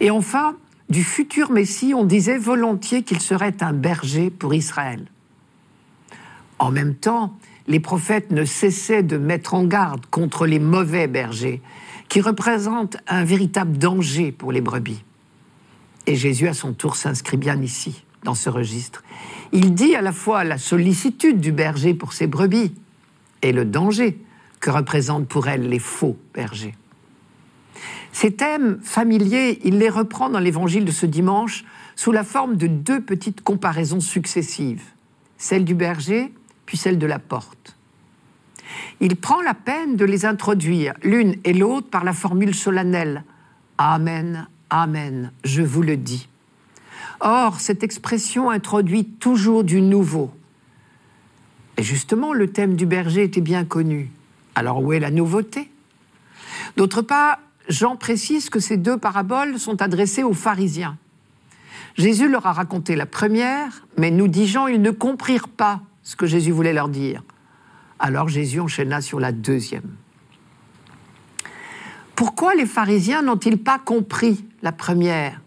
Et 0.00 0.10
enfin, 0.10 0.54
du 0.90 1.02
futur 1.02 1.50
Messie, 1.50 1.94
on 1.94 2.04
disait 2.04 2.36
volontiers 2.36 3.04
qu'il 3.04 3.20
serait 3.20 3.62
un 3.62 3.72
berger 3.72 4.28
pour 4.28 4.52
Israël. 4.52 5.06
En 6.58 6.70
même 6.70 6.94
temps, 6.94 7.34
les 7.68 7.80
prophètes 7.80 8.30
ne 8.30 8.44
cessaient 8.44 9.02
de 9.02 9.16
mettre 9.16 9.54
en 9.54 9.64
garde 9.64 10.04
contre 10.04 10.44
les 10.44 10.58
mauvais 10.58 11.06
bergers, 11.06 11.62
qui 12.10 12.20
représentent 12.20 12.98
un 13.08 13.24
véritable 13.24 13.78
danger 13.78 14.30
pour 14.30 14.52
les 14.52 14.60
brebis. 14.60 15.02
Et 16.06 16.16
Jésus, 16.16 16.48
à 16.48 16.54
son 16.54 16.74
tour, 16.74 16.96
s'inscrit 16.96 17.38
bien 17.38 17.62
ici, 17.62 18.04
dans 18.24 18.34
ce 18.34 18.50
registre. 18.50 19.02
Il 19.54 19.72
dit 19.72 19.94
à 19.94 20.02
la 20.02 20.10
fois 20.10 20.42
la 20.42 20.58
sollicitude 20.58 21.40
du 21.40 21.52
berger 21.52 21.94
pour 21.94 22.12
ses 22.12 22.26
brebis 22.26 22.74
et 23.40 23.52
le 23.52 23.64
danger 23.64 24.18
que 24.58 24.68
représentent 24.68 25.28
pour 25.28 25.46
elles 25.46 25.68
les 25.68 25.78
faux 25.78 26.18
bergers. 26.34 26.74
Ces 28.10 28.32
thèmes 28.32 28.80
familiers, 28.82 29.60
il 29.62 29.78
les 29.78 29.88
reprend 29.88 30.28
dans 30.28 30.40
l'évangile 30.40 30.84
de 30.84 30.90
ce 30.90 31.06
dimanche 31.06 31.64
sous 31.94 32.10
la 32.10 32.24
forme 32.24 32.56
de 32.56 32.66
deux 32.66 33.00
petites 33.00 33.42
comparaisons 33.42 34.00
successives, 34.00 34.82
celle 35.38 35.64
du 35.64 35.74
berger 35.74 36.32
puis 36.66 36.76
celle 36.76 36.98
de 36.98 37.06
la 37.06 37.20
porte. 37.20 37.76
Il 38.98 39.14
prend 39.14 39.40
la 39.40 39.54
peine 39.54 39.94
de 39.94 40.04
les 40.04 40.26
introduire 40.26 40.94
l'une 41.04 41.36
et 41.44 41.52
l'autre 41.52 41.90
par 41.90 42.02
la 42.02 42.12
formule 42.12 42.56
solennelle 42.56 43.22
Amen, 43.78 44.48
Amen, 44.68 45.30
je 45.44 45.62
vous 45.62 45.82
le 45.82 45.96
dis. 45.96 46.28
Or, 47.20 47.60
cette 47.60 47.82
expression 47.82 48.50
introduit 48.50 49.04
toujours 49.04 49.64
du 49.64 49.80
nouveau. 49.80 50.30
Et 51.76 51.82
justement, 51.82 52.32
le 52.32 52.52
thème 52.52 52.76
du 52.76 52.86
berger 52.86 53.24
était 53.24 53.40
bien 53.40 53.64
connu. 53.64 54.10
Alors 54.54 54.82
où 54.82 54.92
est 54.92 55.00
la 55.00 55.10
nouveauté? 55.10 55.70
D'autre 56.76 57.02
part, 57.02 57.38
Jean 57.68 57.96
précise 57.96 58.50
que 58.50 58.60
ces 58.60 58.76
deux 58.76 58.96
paraboles 58.96 59.58
sont 59.58 59.80
adressées 59.82 60.22
aux 60.22 60.34
pharisiens. 60.34 60.96
Jésus 61.96 62.28
leur 62.28 62.46
a 62.46 62.52
raconté 62.52 62.96
la 62.96 63.06
première, 63.06 63.86
mais 63.96 64.10
nous 64.10 64.28
dit 64.28 64.46
Jean, 64.46 64.66
ils 64.66 64.82
ne 64.82 64.90
comprirent 64.90 65.48
pas 65.48 65.80
ce 66.02 66.16
que 66.16 66.26
Jésus 66.26 66.50
voulait 66.50 66.72
leur 66.72 66.88
dire. 66.88 67.22
Alors 67.98 68.28
Jésus 68.28 68.60
enchaîna 68.60 69.00
sur 69.00 69.20
la 69.20 69.32
deuxième. 69.32 69.96
Pourquoi 72.14 72.54
les 72.54 72.66
pharisiens 72.66 73.22
n'ont-ils 73.22 73.58
pas 73.58 73.78
compris 73.78 74.44
la 74.62 74.72
première? 74.72 75.40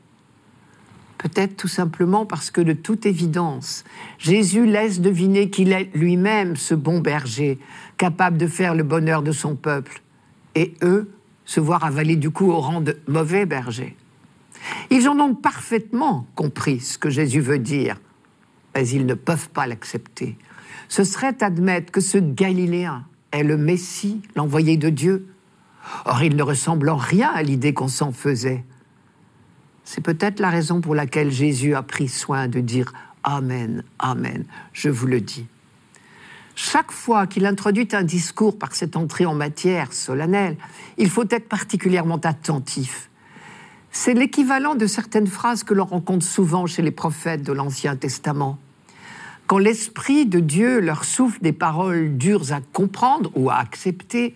Peut-être 1.18 1.58
tout 1.58 1.68
simplement 1.68 2.26
parce 2.26 2.52
que 2.52 2.62
de 2.62 2.74
toute 2.74 3.06
évidence, 3.06 3.84
Jésus 4.20 4.66
laisse 4.66 5.02
deviner 5.02 5.50
qu'il 5.50 5.72
est 5.72 5.90
lui-même 5.96 6.56
ce 6.56 6.76
bon 6.76 7.00
berger, 7.00 7.58
capable 7.98 8.38
de 8.38 8.48
faire 8.48 8.76
le 8.76 8.84
bonheur 8.84 9.24
de 9.24 9.32
son 9.32 9.56
peuple. 9.56 10.02
Et 10.54 10.76
eux, 10.84 11.10
se 11.46 11.60
voir 11.60 11.84
avaler 11.84 12.16
du 12.18 12.30
coup 12.30 12.52
au 12.52 12.60
rang 12.60 12.82
de 12.82 12.98
mauvais 13.08 13.46
berger. 13.46 13.96
Ils 14.90 15.08
ont 15.08 15.16
donc 15.16 15.42
parfaitement 15.42 16.28
compris 16.36 16.80
ce 16.80 16.98
que 16.98 17.10
Jésus 17.10 17.42
veut 17.42 17.60
dire, 17.60 17.98
mais 18.76 18.88
ils 18.88 19.06
ne 19.06 19.14
peuvent 19.14 19.50
pas 19.50 19.66
l'accepter. 19.66 20.38
Ce 20.90 21.04
serait 21.04 21.44
admettre 21.44 21.92
que 21.92 22.02
ce 22.02 22.18
Galiléen 22.18 23.04
est 23.32 23.44
le 23.44 23.58
Messie, 23.58 24.22
l'envoyé 24.36 24.78
de 24.78 24.90
Dieu. 24.90 25.28
Or, 26.06 26.22
il 26.24 26.36
ne 26.36 26.44
ressemble 26.44 26.90
en 26.90 26.96
rien 26.98 27.30
à 27.30 27.44
l'idée 27.44 27.74
qu'on 27.74 27.88
s'en 27.88 28.12
faisait. 28.12 28.64
C'est 29.90 30.02
peut-être 30.02 30.42
la 30.42 30.50
raison 30.50 30.82
pour 30.82 30.96
laquelle 30.96 31.32
Jésus 31.32 31.74
a 31.74 31.82
pris 31.82 32.10
soin 32.10 32.50
de 32.50 32.60
dire 32.60 32.92
Amen, 33.24 33.86
Amen, 34.00 34.44
je 34.74 34.90
vous 34.90 35.08
le 35.08 35.22
dis. 35.22 35.46
Chaque 36.56 36.92
fois 36.92 37.26
qu'il 37.26 37.46
introduit 37.46 37.88
un 37.94 38.04
discours 38.04 38.60
par 38.60 38.76
cette 38.76 38.98
entrée 38.98 39.26
en 39.26 39.34
matière 39.34 39.94
solennelle, 39.94 40.58
il 40.98 41.10
faut 41.10 41.24
être 41.30 41.48
particulièrement 41.48 42.18
attentif. 42.18 43.10
C'est 43.90 44.14
l'équivalent 44.14 44.76
de 44.76 44.88
certaines 44.88 45.26
phrases 45.26 45.64
que 45.64 45.74
l'on 45.74 45.86
rencontre 45.86 46.26
souvent 46.26 46.66
chez 46.66 46.82
les 46.82 46.92
prophètes 46.92 47.44
de 47.44 47.54
l'Ancien 47.54 47.96
Testament. 47.96 48.60
Quand 49.46 49.58
l'Esprit 49.58 50.26
de 50.26 50.42
Dieu 50.42 50.82
leur 50.82 51.06
souffle 51.06 51.42
des 51.42 51.54
paroles 51.54 52.18
dures 52.18 52.52
à 52.52 52.60
comprendre 52.60 53.32
ou 53.36 53.50
à 53.50 53.56
accepter, 53.56 54.36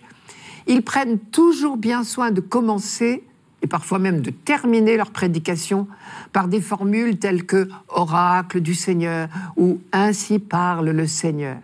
ils 0.66 0.82
prennent 0.82 1.18
toujours 1.18 1.76
bien 1.76 2.04
soin 2.04 2.30
de 2.30 2.40
commencer 2.40 3.22
et 3.62 3.66
parfois 3.66 3.98
même 3.98 4.20
de 4.20 4.30
terminer 4.30 4.96
leur 4.96 5.10
prédication 5.10 5.86
par 6.32 6.48
des 6.48 6.60
formules 6.60 7.18
telles 7.18 7.46
que 7.46 7.68
oracle 7.88 8.60
du 8.60 8.74
Seigneur 8.74 9.28
ou 9.56 9.80
ainsi 9.92 10.38
parle 10.38 10.90
le 10.90 11.06
Seigneur. 11.06 11.58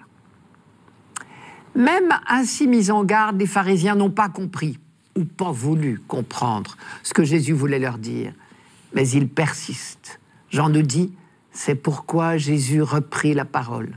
Même 1.75 2.15
ainsi 2.27 2.67
mis 2.67 2.91
en 2.91 3.05
garde, 3.05 3.39
les 3.39 3.47
pharisiens 3.47 3.95
n'ont 3.95 4.11
pas 4.11 4.29
compris 4.29 4.79
ou 5.17 5.25
pas 5.25 5.53
voulu 5.53 6.01
comprendre 6.07 6.77
ce 7.03 7.13
que 7.13 7.25
Jésus 7.25 7.53
voulait 7.53 7.79
leur 7.79 7.99
dire. 7.99 8.33
Mais 8.95 9.09
ils 9.09 9.29
persistent. 9.29 10.21
Jean 10.51 10.71
nous 10.71 10.83
dit, 10.83 11.13
c'est 11.53 11.75
pourquoi 11.75 12.37
Jésus 12.37 12.83
reprit 12.83 13.35
la 13.35 13.45
parole. 13.45 13.97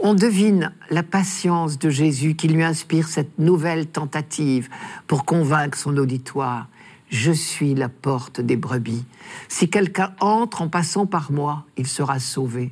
On 0.00 0.14
devine 0.14 0.72
la 0.90 1.02
patience 1.02 1.76
de 1.76 1.90
Jésus 1.90 2.36
qui 2.36 2.46
lui 2.46 2.62
inspire 2.62 3.08
cette 3.08 3.38
nouvelle 3.40 3.88
tentative 3.88 4.68
pour 5.08 5.24
convaincre 5.24 5.76
son 5.76 5.96
auditoire. 5.96 6.68
Je 7.10 7.32
suis 7.32 7.74
la 7.74 7.88
porte 7.88 8.40
des 8.40 8.56
brebis. 8.56 9.04
Si 9.48 9.68
quelqu'un 9.68 10.14
entre 10.20 10.62
en 10.62 10.68
passant 10.68 11.06
par 11.06 11.32
moi, 11.32 11.64
il 11.76 11.86
sera 11.86 12.20
sauvé. 12.20 12.70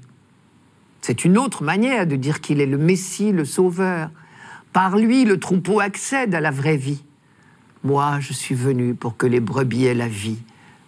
C'est 1.00 1.24
une 1.24 1.36
autre 1.36 1.64
manière 1.64 2.06
de 2.06 2.16
dire 2.16 2.40
qu'il 2.40 2.60
est 2.60 2.66
le 2.66 2.78
Messie, 2.78 3.32
le 3.32 3.44
Sauveur. 3.44 4.10
Par 4.72 4.96
lui, 4.96 5.24
le 5.24 5.40
troupeau 5.40 5.80
accède 5.80 6.34
à 6.34 6.40
la 6.40 6.50
vraie 6.52 6.76
vie. 6.76 7.02
Moi, 7.82 8.20
je 8.20 8.32
suis 8.32 8.54
venu 8.54 8.94
pour 8.94 9.16
que 9.16 9.26
les 9.26 9.40
brebis 9.40 9.86
aient 9.86 9.94
la 9.94 10.08
vie, 10.08 10.38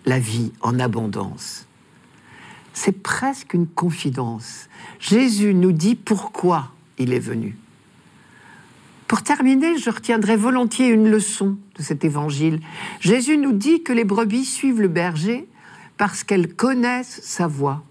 la 0.06 0.18
vie 0.18 0.52
en 0.60 0.78
abondance. 0.78 1.67
C'est 2.80 3.02
presque 3.02 3.54
une 3.54 3.66
confidence. 3.66 4.68
Jésus 5.00 5.52
nous 5.52 5.72
dit 5.72 5.96
pourquoi 5.96 6.70
il 6.96 7.12
est 7.12 7.18
venu. 7.18 7.58
Pour 9.08 9.22
terminer, 9.22 9.78
je 9.78 9.90
retiendrai 9.90 10.36
volontiers 10.36 10.86
une 10.86 11.10
leçon 11.10 11.58
de 11.76 11.82
cet 11.82 12.04
évangile. 12.04 12.60
Jésus 13.00 13.36
nous 13.36 13.50
dit 13.50 13.82
que 13.82 13.92
les 13.92 14.04
brebis 14.04 14.44
suivent 14.44 14.80
le 14.80 14.86
berger 14.86 15.48
parce 15.96 16.22
qu'elles 16.22 16.54
connaissent 16.54 17.20
sa 17.24 17.48
voix. 17.48 17.82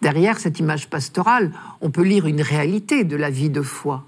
Derrière 0.00 0.38
cette 0.38 0.60
image 0.60 0.88
pastorale, 0.88 1.52
on 1.82 1.90
peut 1.90 2.02
lire 2.02 2.26
une 2.26 2.40
réalité 2.40 3.04
de 3.04 3.16
la 3.16 3.28
vie 3.28 3.50
de 3.50 3.60
foi. 3.60 4.06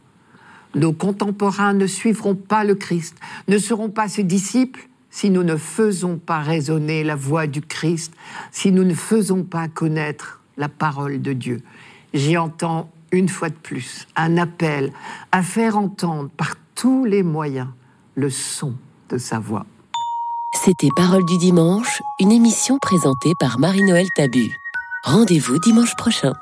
Nos 0.74 0.94
contemporains 0.94 1.74
ne 1.74 1.86
suivront 1.86 2.34
pas 2.34 2.64
le 2.64 2.76
Christ, 2.76 3.18
ne 3.46 3.58
seront 3.58 3.90
pas 3.90 4.08
ses 4.08 4.24
disciples 4.24 4.88
si 5.18 5.30
nous 5.30 5.42
ne 5.42 5.56
faisons 5.56 6.16
pas 6.16 6.38
résonner 6.38 7.02
la 7.02 7.16
voix 7.16 7.48
du 7.48 7.60
Christ, 7.60 8.12
si 8.52 8.70
nous 8.70 8.84
ne 8.84 8.94
faisons 8.94 9.42
pas 9.42 9.66
connaître 9.66 10.40
la 10.56 10.68
parole 10.68 11.20
de 11.20 11.32
Dieu. 11.32 11.60
J'y 12.14 12.36
entends 12.36 12.88
une 13.10 13.28
fois 13.28 13.48
de 13.48 13.56
plus 13.56 14.06
un 14.14 14.36
appel 14.36 14.92
à 15.32 15.42
faire 15.42 15.76
entendre 15.76 16.30
par 16.36 16.54
tous 16.76 17.04
les 17.04 17.24
moyens 17.24 17.66
le 18.14 18.30
son 18.30 18.74
de 19.08 19.18
sa 19.18 19.40
voix. 19.40 19.66
C'était 20.54 20.90
Parole 20.94 21.24
du 21.24 21.36
dimanche, 21.38 22.00
une 22.20 22.30
émission 22.30 22.78
présentée 22.78 23.32
par 23.40 23.58
Marie-Noël 23.58 24.06
Tabu. 24.14 24.56
Rendez-vous 25.02 25.58
dimanche 25.58 25.96
prochain. 25.96 26.32